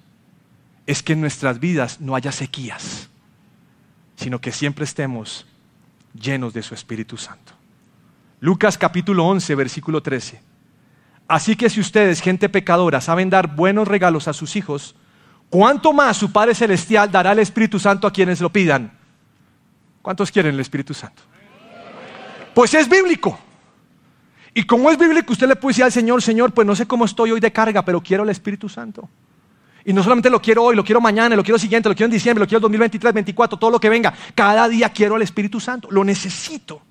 Es 0.85 1.01
que 1.01 1.13
en 1.13 1.21
nuestras 1.21 1.59
vidas 1.59 1.99
no 1.99 2.15
haya 2.15 2.31
sequías, 2.31 3.09
sino 4.15 4.39
que 4.39 4.51
siempre 4.51 4.85
estemos 4.85 5.45
llenos 6.13 6.53
de 6.53 6.63
su 6.63 6.73
Espíritu 6.73 7.17
Santo. 7.17 7.53
Lucas 8.39 8.77
capítulo 8.77 9.25
11, 9.25 9.55
versículo 9.55 10.01
13. 10.01 10.41
Así 11.27 11.55
que 11.55 11.69
si 11.69 11.79
ustedes, 11.79 12.21
gente 12.21 12.49
pecadora, 12.49 13.01
saben 13.01 13.29
dar 13.29 13.55
buenos 13.55 13.87
regalos 13.87 14.27
a 14.27 14.33
sus 14.33 14.55
hijos, 14.55 14.95
¿cuánto 15.49 15.91
más 15.93 16.17
su 16.17 16.31
Padre 16.31 16.53
Celestial 16.53 17.11
dará 17.11 17.31
el 17.31 17.39
Espíritu 17.39 17.79
Santo 17.79 18.05
a 18.05 18.13
quienes 18.13 18.41
lo 18.41 18.51
pidan? 18.51 18.91
¿Cuántos 20.01 20.31
quieren 20.31 20.53
el 20.53 20.59
Espíritu 20.59 20.93
Santo? 20.93 21.23
Pues 22.53 22.73
es 22.75 22.87
bíblico. 22.87 23.39
Y 24.53 24.63
como 24.63 24.91
es 24.91 24.97
bíblico, 24.97 25.33
usted 25.33 25.47
le 25.47 25.55
puede 25.55 25.71
decir 25.71 25.83
al 25.83 25.91
Señor, 25.91 26.21
Señor, 26.21 26.53
pues 26.53 26.67
no 26.67 26.75
sé 26.75 26.85
cómo 26.85 27.05
estoy 27.05 27.31
hoy 27.31 27.39
de 27.39 27.51
carga, 27.51 27.83
pero 27.83 28.01
quiero 28.01 28.23
el 28.23 28.29
Espíritu 28.29 28.69
Santo. 28.69 29.09
Y 29.85 29.93
no 29.93 30.01
solamente 30.01 30.31
lo 30.31 30.41
quiero 30.41 30.63
hoy, 30.63 30.75
lo 30.75 30.83
quiero 30.83 30.99
mañana, 30.99 31.35
lo 31.35 31.43
quiero 31.43 31.59
siguiente, 31.59 31.87
lo 31.87 31.95
quiero 31.95 32.07
en 32.07 32.11
diciembre, 32.11 32.41
lo 32.41 32.47
quiero 32.47 32.57
en 32.57 32.63
2023, 32.63 33.13
2024, 33.13 33.59
todo 33.59 33.69
lo 33.69 33.79
que 33.79 33.87
venga. 33.87 34.13
Cada 34.33 34.67
día 34.67 34.89
quiero 34.89 35.13
al 35.15 35.21
Espíritu 35.21 35.59
Santo, 35.59 35.87
lo 35.91 36.03
necesito. 36.03 36.81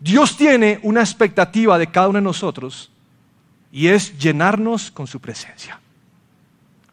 Dios 0.00 0.38
tiene 0.38 0.80
una 0.82 1.00
expectativa 1.00 1.76
de 1.76 1.88
cada 1.88 2.08
uno 2.08 2.18
de 2.18 2.24
nosotros 2.24 2.90
y 3.70 3.88
es 3.88 4.18
llenarnos 4.18 4.90
con 4.90 5.06
su 5.06 5.20
presencia. 5.20 5.78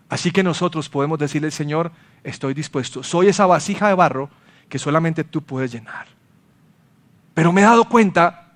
Así 0.09 0.31
que 0.31 0.43
nosotros 0.43 0.89
podemos 0.89 1.17
decirle, 1.17 1.49
Señor, 1.49 1.91
estoy 2.23 2.53
dispuesto. 2.53 3.03
Soy 3.03 3.27
esa 3.27 3.45
vasija 3.45 3.87
de 3.87 3.95
barro 3.95 4.29
que 4.67 4.79
solamente 4.79 5.23
tú 5.23 5.41
puedes 5.41 5.71
llenar. 5.71 6.07
Pero 7.33 7.53
me 7.53 7.61
he 7.61 7.63
dado 7.63 7.85
cuenta 7.87 8.51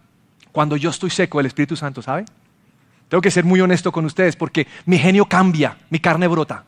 cuando 0.52 0.76
yo 0.76 0.90
estoy 0.90 1.10
seco 1.10 1.40
del 1.40 1.48
Espíritu 1.48 1.76
Santo, 1.78 2.02
¿sabe? 2.02 2.26
Tengo 3.10 3.22
que 3.22 3.32
ser 3.32 3.46
muy 3.46 3.62
honesto 3.62 3.92
con 3.92 4.06
ustedes 4.06 4.36
porque 4.36 4.68
mi 4.86 4.98
genio 4.98 5.26
cambia, 5.26 5.78
mi 5.90 6.00
carne 6.00 6.28
brota. 6.28 6.66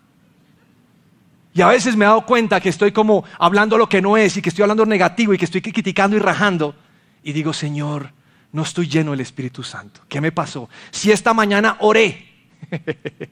Y 1.54 1.62
a 1.62 1.68
veces 1.68 1.96
me 1.96 2.06
he 2.06 2.08
dado 2.08 2.26
cuenta 2.26 2.62
que 2.62 2.70
estoy 2.70 2.92
como 2.92 3.24
hablando 3.38 3.78
lo 3.78 3.90
que 3.90 4.02
no 4.02 4.16
es 4.16 4.38
y 4.38 4.42
que 4.42 4.50
estoy 4.50 4.64
hablando 4.64 4.86
negativo 4.86 5.34
y 5.34 5.38
que 5.38 5.46
estoy 5.46 5.62
criticando 5.62 6.16
y 6.16 6.20
rajando. 6.20 6.76
Y 7.24 7.34
digo, 7.34 7.54
Señor, 7.54 8.14
no 8.52 8.64
estoy 8.64 8.88
lleno 8.88 9.12
del 9.12 9.22
Espíritu 9.22 9.64
Santo. 9.64 10.02
¿Qué 10.08 10.22
me 10.22 10.32
pasó? 10.32 10.70
Si 10.92 11.12
esta 11.12 11.34
mañana 11.34 11.78
oré, 11.80 12.28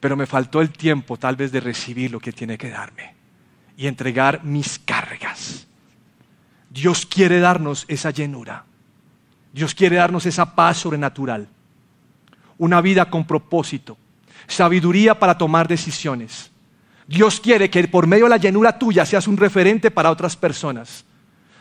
pero 0.00 0.16
me 0.16 0.26
faltó 0.26 0.60
el 0.60 0.70
tiempo 0.70 1.16
tal 1.16 1.36
vez 1.36 1.52
de 1.52 1.60
recibir 1.60 2.10
lo 2.10 2.20
que 2.20 2.32
tiene 2.32 2.58
que 2.58 2.70
darme 2.70 3.14
y 3.76 3.86
entregar 3.86 4.42
mis 4.44 4.78
cargas. 4.78 5.66
Dios 6.70 7.06
quiere 7.06 7.40
darnos 7.40 7.84
esa 7.88 8.10
llenura. 8.10 8.64
Dios 9.52 9.74
quiere 9.74 9.96
darnos 9.96 10.26
esa 10.26 10.54
paz 10.54 10.78
sobrenatural, 10.78 11.48
una 12.58 12.80
vida 12.80 13.10
con 13.10 13.26
propósito, 13.26 13.96
sabiduría 14.46 15.18
para 15.18 15.38
tomar 15.38 15.68
decisiones. 15.68 16.50
Dios 17.06 17.40
quiere 17.40 17.70
que 17.70 17.88
por 17.88 18.06
medio 18.06 18.24
de 18.24 18.30
la 18.30 18.36
llenura 18.36 18.78
tuya 18.78 19.06
seas 19.06 19.26
un 19.26 19.36
referente 19.36 19.90
para 19.90 20.10
otras 20.10 20.36
personas. 20.36 21.04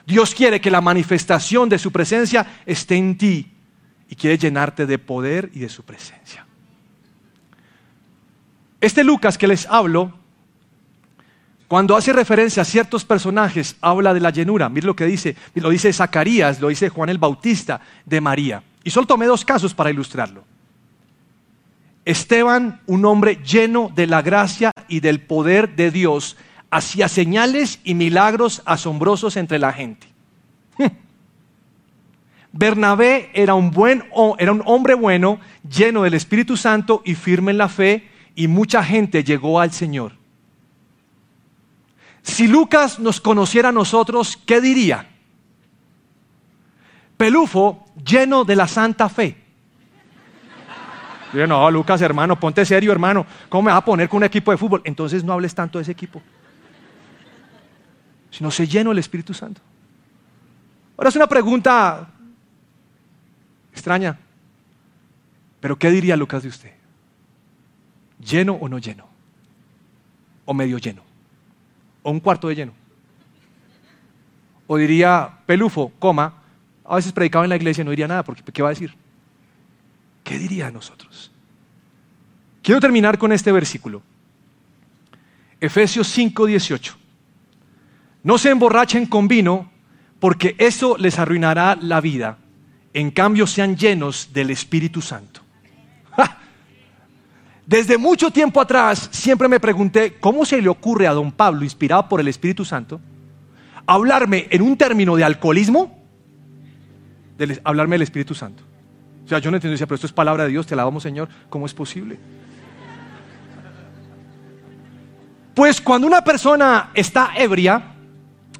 Dios 0.05 0.33
quiere 0.33 0.59
que 0.59 0.71
la 0.71 0.81
manifestación 0.81 1.69
de 1.69 1.79
su 1.79 1.91
presencia 1.91 2.61
esté 2.65 2.95
en 2.95 3.17
ti 3.17 3.51
y 4.09 4.15
quiere 4.15 4.37
llenarte 4.37 4.85
de 4.85 4.97
poder 4.99 5.49
y 5.53 5.59
de 5.59 5.69
su 5.69 5.83
presencia. 5.83 6.45
Este 8.79 9.03
Lucas 9.03 9.37
que 9.37 9.47
les 9.47 9.65
hablo 9.65 10.16
cuando 11.67 11.97
hace 11.97 12.13
referencia 12.13 12.61
a 12.61 12.65
ciertos 12.65 13.03
personajes, 13.03 13.75
habla 13.81 14.13
de 14.13 14.21
la 14.21 14.29
llenura. 14.29 14.69
Mire 14.69 14.87
lo 14.87 14.95
que 14.95 15.05
dice, 15.05 15.35
lo 15.55 15.69
dice 15.69 15.91
Zacarías, 15.91 16.61
lo 16.61 16.69
dice 16.69 16.89
Juan 16.89 17.09
el 17.09 17.17
Bautista, 17.17 17.81
de 18.05 18.21
María. 18.21 18.63
Y 18.85 18.89
solo 18.89 19.05
tomé 19.05 19.25
dos 19.25 19.43
casos 19.43 19.73
para 19.73 19.91
ilustrarlo. 19.91 20.45
Esteban, 22.05 22.79
un 22.85 23.03
hombre 23.03 23.39
lleno 23.43 23.91
de 23.93 24.07
la 24.07 24.21
gracia 24.21 24.71
y 24.87 25.01
del 25.01 25.19
poder 25.19 25.75
de 25.75 25.91
Dios, 25.91 26.37
hacía 26.69 27.09
señales 27.09 27.81
y 27.83 27.95
milagros 27.95 28.61
asombrosos 28.63 29.35
entre 29.35 29.59
la 29.59 29.73
gente. 29.73 30.07
Bernabé 32.53 33.29
era 33.33 33.55
un, 33.55 33.71
buen, 33.71 34.05
era 34.37 34.53
un 34.53 34.63
hombre 34.65 34.93
bueno, 34.93 35.41
lleno 35.69 36.03
del 36.03 36.13
Espíritu 36.13 36.55
Santo 36.55 37.01
y 37.03 37.15
firme 37.15 37.51
en 37.51 37.57
la 37.57 37.67
fe, 37.67 38.07
y 38.35 38.47
mucha 38.47 38.85
gente 38.85 39.25
llegó 39.25 39.59
al 39.59 39.73
Señor. 39.73 40.16
Si 42.27 42.45
Lucas 42.45 42.99
nos 42.99 43.21
conociera 43.21 43.69
a 43.69 43.71
nosotros, 43.71 44.37
¿qué 44.45 44.59
diría? 44.59 45.07
Pelufo 47.15 47.85
lleno 48.05 48.43
de 48.43 48.55
la 48.55 48.67
santa 48.67 49.07
fe. 49.07 49.43
no, 51.33 51.71
Lucas, 51.71 52.01
hermano, 52.01 52.37
ponte 52.37 52.65
serio, 52.65 52.91
hermano. 52.91 53.25
¿Cómo 53.47 53.63
me 53.63 53.71
vas 53.71 53.79
a 53.79 53.85
poner 53.85 54.09
con 54.09 54.17
un 54.17 54.23
equipo 54.25 54.51
de 54.51 54.57
fútbol? 54.57 54.81
Entonces 54.83 55.23
no 55.23 55.31
hables 55.31 55.55
tanto 55.55 55.79
de 55.79 55.83
ese 55.83 55.93
equipo. 55.93 56.21
Sino 58.29 58.51
se 58.51 58.67
lleno 58.67 58.91
el 58.91 58.99
Espíritu 58.99 59.33
Santo. 59.33 59.61
Ahora 60.97 61.09
es 61.09 61.15
una 61.15 61.27
pregunta 61.27 62.09
extraña. 63.71 64.19
Pero 65.61 65.79
¿qué 65.79 65.89
diría 65.89 66.17
Lucas 66.17 66.43
de 66.43 66.49
usted? 66.49 66.73
¿Lleno 68.19 68.53
o 68.53 68.67
no 68.67 68.79
lleno? 68.79 69.07
¿O 70.43 70.53
medio 70.53 70.77
lleno? 70.77 71.06
O 72.07 72.11
un 72.11 72.21
cuarto 72.21 72.47
de 72.47 72.55
lleno. 72.55 72.71
O 74.65 74.77
diría 74.77 75.29
Pelufo, 75.45 75.91
coma, 75.99 76.35
a 76.85 76.95
veces 76.95 77.11
predicaba 77.11 77.43
en 77.43 77.49
la 77.49 77.57
iglesia 77.57 77.81
y 77.81 77.85
no 77.85 77.91
diría 77.91 78.07
nada, 78.07 78.23
porque 78.23 78.49
¿qué 78.49 78.61
va 78.61 78.69
a 78.69 78.71
decir? 78.71 78.93
¿Qué 80.23 80.39
diría 80.39 80.67
a 80.67 80.71
nosotros? 80.71 81.29
Quiero 82.61 82.79
terminar 82.79 83.17
con 83.17 83.33
este 83.33 83.51
versículo. 83.51 84.01
Efesios 85.59 86.07
5, 86.07 86.45
18. 86.45 86.97
No 88.23 88.37
se 88.37 88.51
emborrachen 88.51 89.05
con 89.07 89.27
vino, 89.27 89.69
porque 90.21 90.55
eso 90.59 90.95
les 90.97 91.19
arruinará 91.19 91.75
la 91.75 91.99
vida. 91.99 92.37
En 92.93 93.11
cambio, 93.11 93.45
sean 93.47 93.75
llenos 93.75 94.29
del 94.31 94.51
Espíritu 94.51 95.01
Santo. 95.01 95.41
Desde 97.67 97.97
mucho 97.97 98.31
tiempo 98.31 98.61
atrás 98.61 99.09
siempre 99.11 99.49
me 99.49 99.59
pregunté 99.59 100.15
cómo 100.21 100.45
se 100.45 100.61
le 100.61 100.69
ocurre 100.69 101.05
a 101.05 101.11
don 101.11 101.33
Pablo, 101.33 101.65
inspirado 101.65 102.07
por 102.07 102.21
el 102.21 102.29
Espíritu 102.29 102.63
Santo, 102.63 103.01
hablarme 103.85 104.47
en 104.49 104.61
un 104.61 104.77
término 104.77 105.17
de 105.17 105.25
alcoholismo, 105.25 106.01
hablarme 107.65 107.95
del 107.95 108.03
Espíritu 108.03 108.33
Santo. 108.33 108.63
O 109.25 109.27
sea, 109.27 109.39
yo 109.39 109.51
no 109.51 109.57
entiendo, 109.57 109.73
decía, 109.73 109.85
pero 109.85 109.95
esto 109.95 110.07
es 110.07 110.13
palabra 110.13 110.45
de 110.45 110.51
Dios, 110.51 110.65
te 110.65 110.75
alabamos 110.75 111.03
Señor, 111.03 111.27
¿cómo 111.49 111.65
es 111.65 111.73
posible? 111.73 112.17
Pues 115.53 115.81
cuando 115.81 116.07
una 116.07 116.23
persona 116.23 116.91
está 116.93 117.31
ebria, 117.35 117.83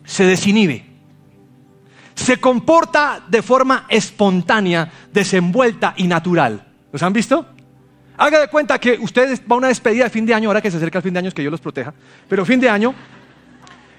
se 0.04 0.26
desinhibe. 0.26 0.86
Se 2.14 2.42
comporta 2.42 3.24
de 3.26 3.42
forma 3.42 3.86
espontánea, 3.88 4.92
desenvuelta 5.14 5.94
y 5.96 6.08
natural. 6.08 6.68
¿Los 6.92 7.02
han 7.04 7.14
visto? 7.14 7.46
Haga 8.18 8.40
de 8.40 8.48
cuenta 8.48 8.80
que 8.80 8.98
ustedes 9.00 9.42
va 9.42 9.56
a 9.56 9.58
una 9.58 9.68
despedida 9.68 10.06
de 10.06 10.10
fin 10.10 10.26
de 10.26 10.34
año, 10.34 10.50
ahora 10.50 10.62
que 10.62 10.72
se 10.72 10.78
acerca 10.78 10.98
el 10.98 11.04
fin 11.04 11.14
de 11.14 11.20
año, 11.20 11.32
que 11.32 11.42
Dios 11.42 11.52
los 11.52 11.62
proteja, 11.62 11.94
pero 12.28 12.44
fin 12.46 12.60
de 12.60 12.68
año, 12.68 12.96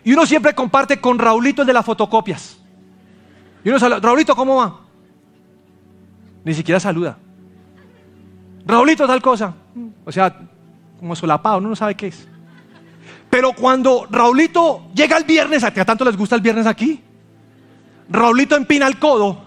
y 0.02 0.12
uno 0.12 0.26
siempre 0.26 0.54
comparte 0.54 1.00
con 1.00 1.18
Raulito 1.18 1.62
el 1.62 1.66
de 1.66 1.72
las 1.72 1.84
fotocopias. 1.84 2.58
Y 3.64 3.68
uno 3.68 3.78
saluda, 3.78 4.00
Raulito, 4.00 4.34
¿cómo 4.34 4.56
va? 4.56 4.80
Ni 6.44 6.54
siquiera 6.54 6.80
saluda. 6.80 7.18
Raulito, 8.64 9.06
tal 9.06 9.22
cosa. 9.22 9.54
O 10.04 10.10
sea, 10.10 10.36
como 10.98 11.14
solapado, 11.14 11.58
uno 11.58 11.68
no 11.68 11.76
sabe 11.76 11.94
qué 11.94 12.08
es. 12.08 12.26
Pero 13.30 13.52
cuando 13.52 14.06
Raulito 14.10 14.90
llega 14.94 15.16
el 15.16 15.24
viernes, 15.24 15.62
¿a 15.62 15.70
tanto 15.70 16.04
les 16.04 16.16
gusta 16.16 16.34
el 16.34 16.40
viernes 16.40 16.66
aquí? 16.66 17.02
Raulito 18.08 18.56
empina 18.56 18.86
el 18.86 18.98
codo, 18.98 19.42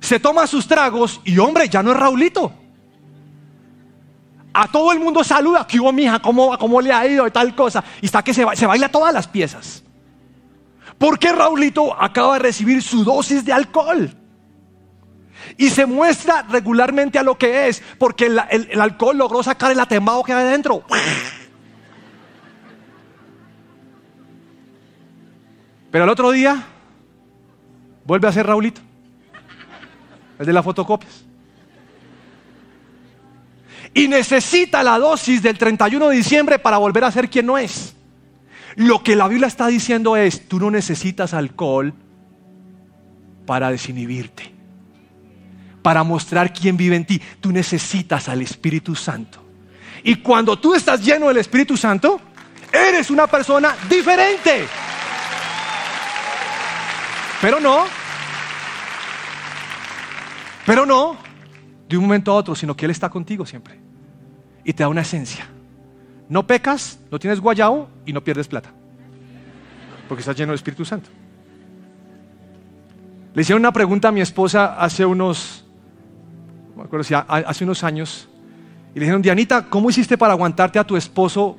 se 0.00 0.18
toma 0.18 0.46
sus 0.46 0.66
tragos 0.66 1.20
y 1.24 1.38
hombre, 1.38 1.68
ya 1.68 1.82
no 1.82 1.92
es 1.92 1.96
Raulito. 1.98 2.52
A 4.56 4.68
todo 4.68 4.92
el 4.92 5.00
mundo 5.00 5.24
saluda, 5.24 5.66
¿qué 5.66 5.80
hubo 5.80 5.92
mija? 5.92 6.20
¿Cómo, 6.20 6.56
¿Cómo 6.56 6.80
le 6.80 6.92
ha 6.92 7.04
ido? 7.04 7.26
Y 7.26 7.30
tal 7.32 7.56
cosa. 7.56 7.82
Y 8.00 8.06
está 8.06 8.22
que 8.22 8.32
se, 8.32 8.46
se 8.54 8.66
baila 8.66 8.88
todas 8.88 9.12
las 9.12 9.26
piezas. 9.26 9.82
Porque 10.96 11.32
Raulito 11.32 12.00
acaba 12.00 12.34
de 12.34 12.38
recibir 12.38 12.80
su 12.80 13.02
dosis 13.02 13.44
de 13.44 13.52
alcohol. 13.52 14.10
Y 15.56 15.70
se 15.70 15.86
muestra 15.86 16.42
regularmente 16.48 17.18
a 17.18 17.24
lo 17.24 17.36
que 17.36 17.68
es, 17.68 17.82
porque 17.98 18.26
el, 18.26 18.40
el 18.48 18.80
alcohol 18.80 19.18
logró 19.18 19.42
sacar 19.42 19.72
el 19.72 19.80
atembado 19.80 20.22
que 20.22 20.32
hay 20.32 20.46
adentro. 20.46 20.84
Pero 25.90 26.04
al 26.04 26.10
otro 26.10 26.30
día 26.30 26.64
vuelve 28.04 28.28
a 28.28 28.32
ser 28.32 28.46
Raulito, 28.46 28.80
el 30.38 30.46
de 30.46 30.52
las 30.52 30.64
fotocopias. 30.64 31.24
Y 33.94 34.08
necesita 34.08 34.82
la 34.82 34.98
dosis 34.98 35.40
del 35.40 35.56
31 35.56 36.08
de 36.08 36.16
diciembre 36.16 36.58
para 36.58 36.78
volver 36.78 37.04
a 37.04 37.12
ser 37.12 37.30
quien 37.30 37.46
no 37.46 37.56
es. 37.56 37.94
Lo 38.74 39.04
que 39.04 39.14
la 39.14 39.28
Biblia 39.28 39.46
está 39.46 39.68
diciendo 39.68 40.16
es, 40.16 40.48
tú 40.48 40.58
no 40.58 40.70
necesitas 40.70 41.32
alcohol 41.32 41.94
para 43.46 43.70
desinhibirte, 43.70 44.52
para 45.80 46.02
mostrar 46.02 46.52
quién 46.52 46.76
vive 46.76 46.96
en 46.96 47.04
ti. 47.04 47.22
Tú 47.40 47.52
necesitas 47.52 48.28
al 48.28 48.42
Espíritu 48.42 48.96
Santo. 48.96 49.44
Y 50.02 50.16
cuando 50.16 50.58
tú 50.58 50.74
estás 50.74 51.04
lleno 51.04 51.28
del 51.28 51.36
Espíritu 51.36 51.76
Santo, 51.76 52.20
eres 52.72 53.10
una 53.10 53.28
persona 53.28 53.76
diferente. 53.88 54.66
Pero 57.40 57.60
no. 57.60 57.84
Pero 60.66 60.84
no 60.84 61.16
de 61.88 61.96
un 61.96 62.04
momento 62.04 62.32
a 62.32 62.34
otro, 62.34 62.54
sino 62.54 62.76
que 62.76 62.86
Él 62.86 62.90
está 62.90 63.08
contigo 63.08 63.46
siempre. 63.46 63.83
Y 64.64 64.72
te 64.72 64.82
da 64.82 64.88
una 64.88 65.02
esencia. 65.02 65.46
No 66.28 66.46
pecas, 66.46 66.98
no 67.10 67.18
tienes 67.18 67.40
guayao 67.40 67.88
y 68.06 68.12
no 68.12 68.24
pierdes 68.24 68.48
plata. 68.48 68.70
Porque 70.08 70.20
estás 70.20 70.36
lleno 70.36 70.52
del 70.52 70.56
Espíritu 70.56 70.84
Santo. 70.84 71.10
Le 73.34 73.42
hicieron 73.42 73.60
una 73.60 73.72
pregunta 73.72 74.08
a 74.08 74.12
mi 74.12 74.20
esposa 74.20 74.76
hace 74.78 75.04
unos, 75.04 75.64
no 76.70 76.76
me 76.76 76.82
acuerdo 76.84 77.04
si 77.04 77.14
hace 77.14 77.64
unos 77.64 77.82
años. 77.84 78.28
Y 78.94 79.00
le 79.00 79.06
dijeron, 79.06 79.22
Dianita, 79.22 79.66
¿cómo 79.68 79.90
hiciste 79.90 80.16
para 80.16 80.32
aguantarte 80.34 80.78
a 80.78 80.84
tu 80.84 80.96
esposo 80.96 81.58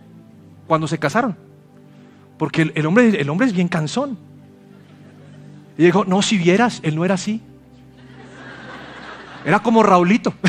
cuando 0.67 0.87
se 0.87 0.97
casaron? 0.97 1.35
Porque 2.37 2.71
el, 2.73 2.85
hombre, 2.85 3.19
el 3.19 3.29
hombre 3.29 3.47
es 3.47 3.53
bien 3.53 3.67
cansón. 3.67 4.17
Y 5.77 5.83
dijo, 5.83 6.05
no, 6.05 6.21
si 6.21 6.37
vieras, 6.37 6.79
él 6.83 6.95
no 6.95 7.03
era 7.03 7.15
así. 7.15 7.41
Era 9.43 9.59
como 9.59 9.83
Raulito. 9.83 10.33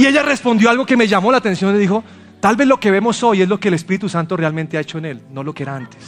y 0.00 0.06
ella 0.06 0.22
respondió 0.22 0.70
algo 0.70 0.86
que 0.86 0.96
me 0.96 1.06
llamó 1.06 1.30
la 1.30 1.36
atención. 1.36 1.74
Le 1.74 1.78
dijo, 1.78 2.02
tal 2.40 2.56
vez 2.56 2.66
lo 2.66 2.80
que 2.80 2.90
vemos 2.90 3.22
hoy 3.22 3.42
es 3.42 3.48
lo 3.50 3.60
que 3.60 3.68
el 3.68 3.74
Espíritu 3.74 4.08
Santo 4.08 4.34
realmente 4.34 4.78
ha 4.78 4.80
hecho 4.80 4.96
en 4.96 5.04
él, 5.04 5.20
no 5.30 5.42
lo 5.42 5.52
que 5.52 5.62
era 5.62 5.76
antes. 5.76 6.00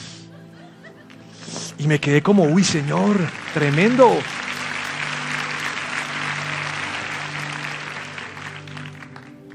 Y 1.77 1.87
me 1.87 2.01
quedé 2.01 2.23
como, 2.23 2.45
uy 2.45 2.65
Señor, 2.65 3.19
tremendo. 3.53 4.17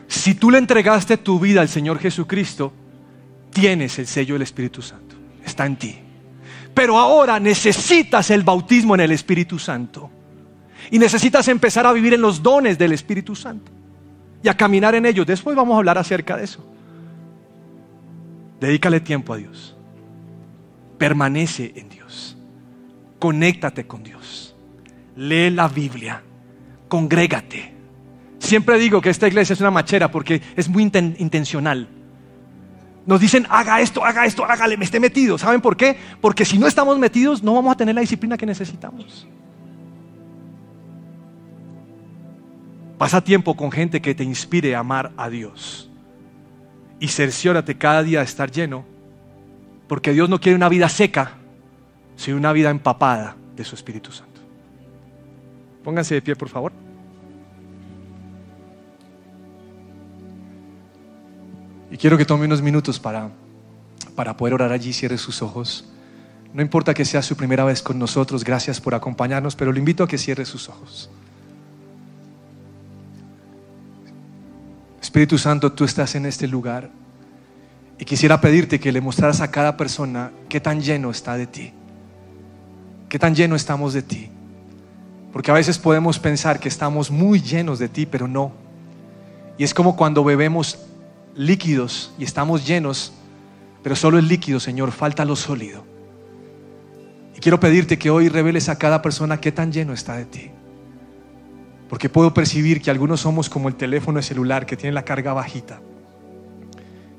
Si 0.07 0.35
tú 0.35 0.51
le 0.51 0.59
entregaste 0.59 1.17
tu 1.17 1.39
vida 1.39 1.61
al 1.61 1.69
Señor 1.69 1.97
Jesucristo, 1.97 2.71
tienes 3.51 3.97
el 3.97 4.05
sello 4.05 4.35
del 4.35 4.43
Espíritu 4.43 4.83
Santo. 4.83 5.15
Está 5.43 5.65
en 5.65 5.77
ti. 5.77 5.97
Pero 6.75 6.99
ahora 6.99 7.39
necesitas 7.39 8.29
el 8.29 8.43
bautismo 8.43 8.93
en 8.93 9.01
el 9.01 9.11
Espíritu 9.13 9.57
Santo. 9.57 10.11
Y 10.91 10.99
necesitas 10.99 11.47
empezar 11.47 11.87
a 11.87 11.91
vivir 11.91 12.13
en 12.13 12.21
los 12.21 12.43
dones 12.43 12.77
del 12.77 12.91
Espíritu 12.91 13.35
Santo. 13.35 13.76
Y 14.43 14.49
a 14.49 14.55
caminar 14.55 14.95
en 14.95 15.05
ellos. 15.05 15.25
Después 15.25 15.55
vamos 15.55 15.75
a 15.75 15.77
hablar 15.77 15.97
acerca 15.97 16.37
de 16.37 16.43
eso. 16.43 16.65
Dedícale 18.59 18.99
tiempo 18.99 19.33
a 19.33 19.37
Dios. 19.37 19.75
Permanece 20.97 21.73
en 21.75 21.89
Dios. 21.89 22.37
Conéctate 23.19 23.85
con 23.87 24.03
Dios. 24.03 24.55
Lee 25.15 25.49
la 25.49 25.67
Biblia. 25.67 26.23
Congrégate. 26.87 27.73
Siempre 28.39 28.77
digo 28.77 29.01
que 29.01 29.09
esta 29.09 29.27
iglesia 29.27 29.53
es 29.53 29.61
una 29.61 29.71
machera 29.71 30.09
porque 30.09 30.41
es 30.55 30.69
muy 30.69 30.83
intencional 30.83 31.89
nos 33.07 33.21
dicen, 33.21 33.47
haga 33.49 33.79
esto, 33.79 34.03
haga 34.03 34.25
esto, 34.25 34.43
hágale, 34.43 34.75
me 34.75 34.83
esté 34.83 34.99
metido. 34.99 35.37
¿Saben 35.37 35.61
por 35.61 35.77
qué? 35.77 35.97
Porque 36.19 36.43
si 36.43 36.57
no 36.57 36.67
estamos 36.67 36.99
metidos, 36.99 37.41
no 37.41 37.53
vamos 37.53 37.71
a 37.71 37.77
tener 37.77 37.95
la 37.95 38.01
disciplina 38.01 38.37
que 38.37 38.45
necesitamos. 38.45 39.25
Pasa 42.97 43.23
tiempo 43.23 43.55
con 43.55 43.71
gente 43.71 44.01
que 44.01 44.15
te 44.15 44.23
inspire 44.23 44.75
a 44.75 44.79
amar 44.79 45.11
a 45.17 45.29
Dios. 45.29 45.89
Y 46.99 47.09
cerciórate 47.09 47.77
cada 47.77 48.01
día 48.01 48.19
de 48.19 48.25
estar 48.25 48.51
lleno, 48.51 48.85
porque 49.87 50.13
Dios 50.13 50.29
no 50.29 50.41
quiere 50.41 50.55
una 50.55 50.69
vida 50.69 50.89
seca, 50.89 51.33
sino 52.15 52.37
una 52.37 52.51
vida 52.53 52.71
empapada 52.71 53.35
de 53.55 53.63
su 53.63 53.75
Espíritu 53.75 54.11
Santo. 54.11 54.41
Pónganse 55.83 56.15
de 56.15 56.21
pie, 56.21 56.35
por 56.35 56.49
favor. 56.49 56.73
Y 61.91 61.97
quiero 61.97 62.17
que 62.17 62.25
tome 62.25 62.45
unos 62.45 62.61
minutos 62.61 62.99
para, 62.99 63.29
para 64.15 64.35
poder 64.35 64.55
orar 64.55 64.71
allí, 64.71 64.91
cierre 64.91 65.17
sus 65.17 65.41
ojos. 65.41 65.87
No 66.51 66.61
importa 66.63 66.93
que 66.95 67.05
sea 67.05 67.21
su 67.21 67.37
primera 67.37 67.63
vez 67.63 67.81
con 67.83 67.99
nosotros, 67.99 68.43
gracias 68.43 68.81
por 68.81 68.95
acompañarnos, 68.95 69.55
pero 69.55 69.71
le 69.71 69.79
invito 69.79 70.03
a 70.03 70.07
que 70.07 70.17
cierre 70.17 70.45
sus 70.45 70.67
ojos. 70.67 71.09
Espíritu 75.17 75.39
Santo, 75.39 75.71
tú 75.71 75.83
estás 75.83 76.13
en 76.13 76.27
este 76.27 76.47
lugar 76.47 76.91
y 77.97 78.05
quisiera 78.05 78.39
pedirte 78.39 78.79
que 78.79 78.91
le 78.91 79.01
mostraras 79.01 79.41
a 79.41 79.49
cada 79.49 79.75
persona 79.75 80.31
qué 80.47 80.59
tan 80.59 80.79
lleno 80.79 81.09
está 81.09 81.35
de 81.37 81.47
ti, 81.47 81.73
qué 83.09 83.17
tan 83.17 83.33
lleno 83.33 83.55
estamos 83.55 83.93
de 83.93 84.03
ti. 84.03 84.29
Porque 85.33 85.49
a 85.49 85.55
veces 85.55 85.79
podemos 85.79 86.19
pensar 86.19 86.59
que 86.59 86.69
estamos 86.69 87.09
muy 87.09 87.41
llenos 87.41 87.79
de 87.79 87.89
ti, 87.89 88.05
pero 88.05 88.27
no. 88.27 88.51
Y 89.57 89.63
es 89.63 89.73
como 89.73 89.95
cuando 89.95 90.23
bebemos 90.23 90.77
líquidos 91.35 92.13
y 92.19 92.23
estamos 92.23 92.67
llenos, 92.67 93.11
pero 93.81 93.95
solo 93.95 94.19
el 94.19 94.27
líquido, 94.27 94.59
Señor, 94.59 94.91
falta 94.91 95.25
lo 95.25 95.35
sólido. 95.35 95.83
Y 97.35 97.39
quiero 97.39 97.59
pedirte 97.59 97.97
que 97.97 98.11
hoy 98.11 98.29
reveles 98.29 98.69
a 98.69 98.77
cada 98.77 99.01
persona 99.01 99.41
qué 99.41 99.51
tan 99.51 99.71
lleno 99.71 99.93
está 99.93 100.15
de 100.15 100.25
ti. 100.25 100.51
Porque 101.89 102.09
puedo 102.09 102.33
percibir 102.33 102.81
que 102.81 102.91
algunos 102.91 103.21
somos 103.21 103.49
como 103.49 103.69
el 103.69 103.75
teléfono 103.75 104.21
celular 104.21 104.65
que 104.65 104.75
tiene 104.75 104.93
la 104.93 105.05
carga 105.05 105.33
bajita, 105.33 105.79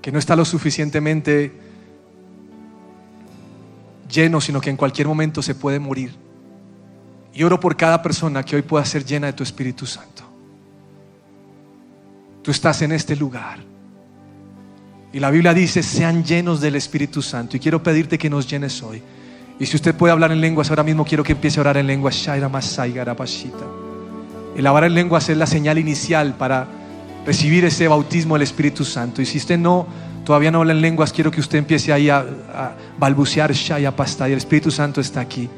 que 0.02 0.12
no 0.12 0.18
está 0.18 0.36
lo 0.36 0.44
suficientemente 0.44 1.52
lleno, 4.10 4.40
sino 4.40 4.60
que 4.60 4.70
en 4.70 4.76
cualquier 4.76 5.08
momento 5.08 5.42
se 5.42 5.54
puede 5.54 5.78
morir. 5.78 6.14
Y 7.32 7.42
oro 7.44 7.60
por 7.60 7.76
cada 7.76 8.02
persona 8.02 8.42
que 8.42 8.56
hoy 8.56 8.62
pueda 8.62 8.84
ser 8.84 9.04
llena 9.04 9.28
de 9.28 9.32
tu 9.32 9.42
Espíritu 9.42 9.86
Santo. 9.86 10.24
Tú 12.42 12.50
estás 12.50 12.82
en 12.82 12.92
este 12.92 13.14
lugar. 13.16 13.60
Y 15.12 15.20
la 15.20 15.30
Biblia 15.30 15.54
dice, 15.54 15.82
sean 15.82 16.24
llenos 16.24 16.60
del 16.60 16.76
Espíritu 16.76 17.22
Santo. 17.22 17.56
Y 17.56 17.60
quiero 17.60 17.82
pedirte 17.82 18.18
que 18.18 18.28
nos 18.28 18.48
llenes 18.48 18.82
hoy. 18.82 19.02
Y 19.58 19.66
si 19.66 19.76
usted 19.76 19.94
puede 19.94 20.12
hablar 20.12 20.32
en 20.32 20.40
lenguas 20.40 20.70
ahora 20.70 20.82
mismo, 20.82 21.04
quiero 21.04 21.24
que 21.24 21.32
empiece 21.32 21.58
a 21.58 21.62
orar 21.62 21.76
en 21.76 21.86
lenguas. 21.86 22.14
Shaira 22.14 22.48
Masai 22.48 22.92
Garabashita. 22.92 23.87
El 24.58 24.66
hablar 24.66 24.82
en 24.82 24.94
lenguas 24.94 25.28
es 25.28 25.36
la 25.36 25.46
señal 25.46 25.78
inicial 25.78 26.34
para 26.34 26.66
recibir 27.24 27.64
ese 27.64 27.86
bautismo 27.86 28.34
del 28.34 28.42
Espíritu 28.42 28.84
Santo. 28.84 29.22
Y 29.22 29.26
si 29.26 29.38
usted 29.38 29.56
no 29.56 29.86
todavía 30.24 30.50
no 30.50 30.58
habla 30.58 30.72
en 30.72 30.80
lenguas, 30.80 31.12
quiero 31.12 31.30
que 31.30 31.38
usted 31.38 31.58
empiece 31.58 31.92
ahí 31.92 32.10
a, 32.10 32.18
a 32.52 32.72
balbucear 32.98 33.52
Shaya 33.52 33.94
Pasta 33.94 34.28
y 34.28 34.32
el 34.32 34.38
Espíritu 34.38 34.72
Santo 34.72 35.00
está 35.00 35.20
aquí. 35.20 35.48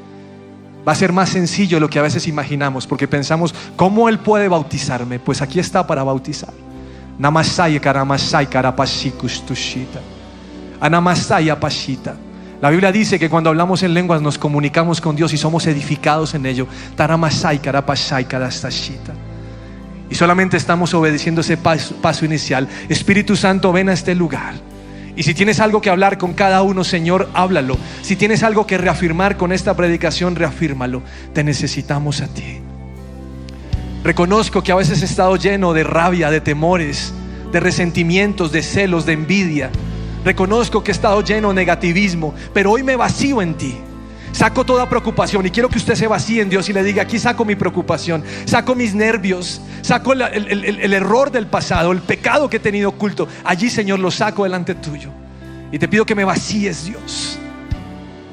Va 0.87 0.91
a 0.91 0.95
ser 0.95 1.11
más 1.13 1.29
sencillo 1.29 1.79
lo 1.79 1.89
que 1.89 1.97
a 1.97 2.03
veces 2.03 2.27
imaginamos, 2.27 2.85
porque 2.85 3.07
pensamos, 3.07 3.55
¿cómo 3.75 4.07
Él 4.07 4.19
puede 4.19 4.47
bautizarme? 4.47 5.17
Pues 5.17 5.41
aquí 5.41 5.59
está 5.59 5.87
para 5.87 6.03
bautizar. 6.03 6.53
Namasai 7.17 7.79
karamasai 7.79 8.45
karapashikustushita. 8.45 9.99
Anamasai 10.79 11.49
apashita. 11.49 12.15
La 12.61 12.69
Biblia 12.69 12.91
dice 12.91 13.17
que 13.17 13.29
cuando 13.29 13.49
hablamos 13.49 13.81
en 13.81 13.95
lenguas 13.95 14.21
nos 14.21 14.37
comunicamos 14.37 15.01
con 15.01 15.15
Dios 15.15 15.33
y 15.33 15.37
somos 15.37 15.65
edificados 15.65 16.35
en 16.35 16.45
ello. 16.45 16.67
Y 20.09 20.15
solamente 20.15 20.57
estamos 20.57 20.93
obedeciendo 20.93 21.41
ese 21.41 21.57
paso, 21.57 21.95
paso, 21.95 22.23
inicial. 22.23 22.67
Espíritu 22.87 23.35
Santo, 23.35 23.71
ven 23.71 23.89
a 23.89 23.93
este 23.93 24.13
lugar. 24.13 24.53
Y 25.15 25.23
si 25.23 25.33
tienes 25.33 25.59
algo 25.59 25.81
que 25.81 25.89
hablar 25.89 26.19
con 26.19 26.33
cada 26.33 26.61
uno, 26.61 26.83
Señor, 26.83 27.29
háblalo. 27.33 27.77
Si 28.03 28.15
tienes 28.15 28.43
algo 28.43 28.67
que 28.67 28.77
reafirmar 28.77 29.37
con 29.37 29.51
esta 29.51 29.75
predicación, 29.75 30.35
reafírmalo. 30.35 31.01
Te 31.33 31.43
necesitamos 31.43 32.21
a 32.21 32.27
ti. 32.27 32.59
Reconozco 34.03 34.61
que 34.61 34.71
a 34.71 34.75
veces 34.75 35.01
he 35.01 35.05
estado 35.05 35.35
lleno 35.35 35.73
de 35.73 35.83
rabia, 35.83 36.29
de 36.29 36.41
temores, 36.41 37.11
de 37.51 37.59
resentimientos, 37.59 38.51
de 38.51 38.61
celos, 38.61 39.05
de 39.07 39.13
envidia. 39.13 39.71
Reconozco 40.23 40.83
que 40.83 40.91
he 40.91 40.93
estado 40.93 41.21
lleno 41.23 41.49
de 41.49 41.55
negativismo, 41.55 42.33
pero 42.53 42.71
hoy 42.71 42.83
me 42.83 42.95
vacío 42.95 43.41
en 43.41 43.55
ti. 43.55 43.75
Saco 44.31 44.65
toda 44.65 44.87
preocupación 44.87 45.45
y 45.45 45.51
quiero 45.51 45.67
que 45.67 45.77
usted 45.77 45.95
se 45.95 46.07
vacíe 46.07 46.41
en 46.41 46.49
Dios 46.49 46.69
y 46.69 46.73
le 46.73 46.83
diga, 46.83 47.03
aquí 47.03 47.19
saco 47.19 47.43
mi 47.43 47.55
preocupación, 47.55 48.23
saco 48.45 48.75
mis 48.75 48.95
nervios, 48.95 49.61
saco 49.81 50.13
el, 50.13 50.93
error 50.93 51.31
del 51.31 51.47
pasado, 51.47 51.91
el 51.91 51.99
pecado 51.99 52.49
que 52.49 52.57
he 52.57 52.59
tenido 52.59 52.89
oculto. 52.89 53.27
Allí, 53.43 53.69
Señor, 53.69 53.99
lo 53.99 54.09
saco 54.09 54.43
delante 54.43 54.75
tuyo. 54.75 55.09
Y 55.71 55.79
te 55.79 55.87
pido 55.87 56.05
que 56.05 56.15
me 56.15 56.23
vacíes, 56.23 56.85
Dios. 56.85 57.37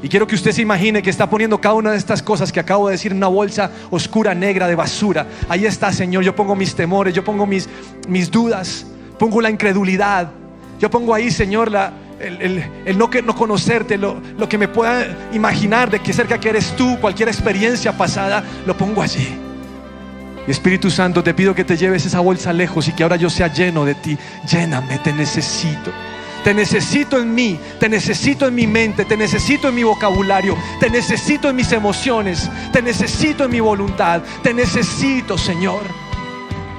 Y 0.03 0.09
quiero 0.09 0.27
que 0.27 0.37
usted 0.37 0.53
se 0.53 0.63
imagine 0.63 1.03
que 1.03 1.11
está 1.11 1.29
poniendo 1.29 1.61
cada 1.61 1.75
una 1.75 1.91
de 1.91 1.97
estas 1.97 2.23
cosas 2.23 2.53
que 2.53 2.61
acabo 2.61 2.87
de 2.87 2.93
decir 2.93 3.11
en 3.11 3.19
una 3.19 3.27
bolsa 3.27 3.73
oscura, 3.91 4.35
negra, 4.35 4.69
de 4.69 4.77
basura. 4.77 5.27
Ahí 5.49 5.67
está, 5.67 5.93
Señor. 5.93 6.23
Yo 6.23 6.37
pongo 6.37 6.55
mis 6.55 6.75
temores, 6.77 7.13
yo 7.13 7.25
pongo 7.25 7.47
mis 7.47 8.31
dudas, 8.31 8.87
pongo 9.19 9.41
la 9.41 9.51
incredulidad. 9.51 10.31
Yo 10.79 10.91
pongo 10.91 11.15
ahí, 11.15 11.31
Señor, 11.31 11.73
el, 12.21 12.65
no, 12.97 13.11
no 13.25 13.35
conocerte, 13.35 13.99
lo, 13.99 14.21
que 14.49 14.59
me 14.59 14.69
pueda 14.69 15.29
imaginar 15.33 15.91
de 15.91 16.01
que 16.01 16.13
cerca 16.13 16.39
que 16.39 16.51
eres 16.51 16.75
tú, 16.77 16.99
cualquier 17.01 17.29
experiencia 17.29 17.93
pasada, 17.93 18.45
lo 18.67 18.77
pongo 18.77 19.03
allí. 19.03 19.29
Espíritu 20.47 20.91
Santo, 20.91 21.23
te 21.23 21.35
pido 21.35 21.55
que 21.55 21.65
te 21.65 21.77
lleves 21.77 22.07
esa 22.07 22.21
bolsa 22.21 22.53
lejos 22.53 22.89
y 22.89 22.93
que 22.93 23.03
ahora 23.03 23.17
yo 23.17 23.29
sea 23.29 23.53
lleno 23.53 23.85
de 23.85 23.95
ti. 23.95 24.17
Lléname, 24.51 24.99
te 24.99 25.13
necesito. 25.13 25.93
Te 26.43 26.55
necesito 26.55 27.19
en 27.19 27.35
mí, 27.35 27.59
te 27.79 27.89
necesito 27.89 28.47
en 28.47 28.55
mi 28.55 28.67
mente, 28.67 29.05
te 29.05 29.17
necesito 29.17 29.69
en 29.69 29.75
mi 29.75 29.83
vocabulario, 29.83 30.57
te 30.81 30.89
necesito 30.89 31.51
en 31.51 31.57
mis 31.57 31.73
emociones, 31.73 32.49
te 32.73 32.81
necesito 32.81 33.45
en 33.45 33.51
mi 33.51 33.61
voluntad, 33.61 34.23
te 34.43 34.55
necesito, 34.55 35.37
Señor. 35.37 35.83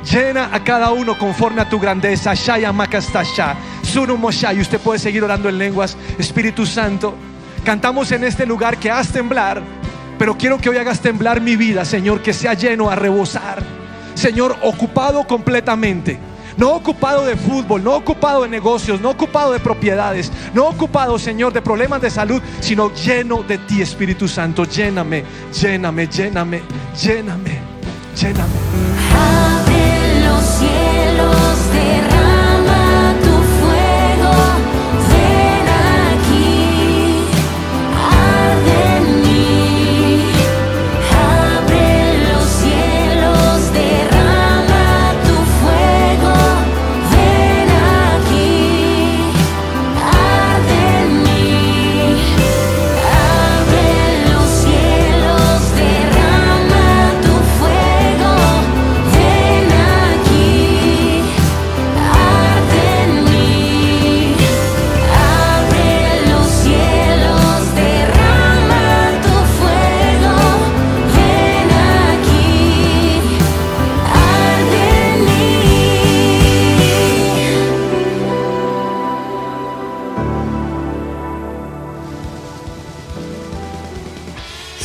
Llena 0.10 0.50
a 0.52 0.64
cada 0.64 0.92
uno 0.92 1.18
conforme 1.18 1.62
a 1.62 1.70
tu 1.70 1.80
grandeza. 1.80 2.34
Shaya 2.34 2.72
Makastasha. 2.72 3.56
Y 3.96 4.62
usted 4.62 4.80
puede 4.80 5.00
seguir 5.00 5.24
orando 5.24 5.50
en 5.50 5.58
lenguas. 5.58 5.98
Espíritu 6.20 6.66
Santo, 6.66 7.16
cantamos 7.64 8.12
en 8.12 8.24
este 8.24 8.46
lugar 8.46 8.78
que 8.78 8.92
hagas 8.92 9.12
temblar, 9.12 9.62
pero 10.20 10.38
quiero 10.38 10.60
que 10.60 10.70
hoy 10.70 10.78
hagas 10.78 11.00
temblar 11.00 11.42
mi 11.42 11.56
vida, 11.56 11.84
Señor, 11.84 12.22
que 12.22 12.32
sea 12.32 12.54
lleno 12.54 12.90
a 12.90 12.96
rebosar. 12.96 13.64
Señor, 14.14 14.58
ocupado 14.62 15.26
completamente. 15.26 16.20
No 16.56 16.74
ocupado 16.74 17.26
de 17.26 17.36
fútbol, 17.36 17.84
no 17.84 17.96
ocupado 17.96 18.44
de 18.44 18.50
negocios, 18.50 19.02
no 19.02 19.10
ocupado 19.10 19.54
de 19.54 19.60
propiedades, 19.60 20.32
no 20.54 20.68
ocupado, 20.68 21.18
Señor, 21.18 21.54
de 21.54 21.62
problemas 21.62 22.02
de 22.02 22.10
salud, 22.10 22.42
sino 22.60 22.94
lleno 22.94 23.44
de 23.44 23.58
ti, 23.60 23.82
Espíritu 23.82 24.28
Santo. 24.28 24.66
Lléname, 24.66 25.24
lléname, 25.54 26.08
lléname, 26.08 26.62
lléname, 27.02 27.60
lléname. 28.16 28.99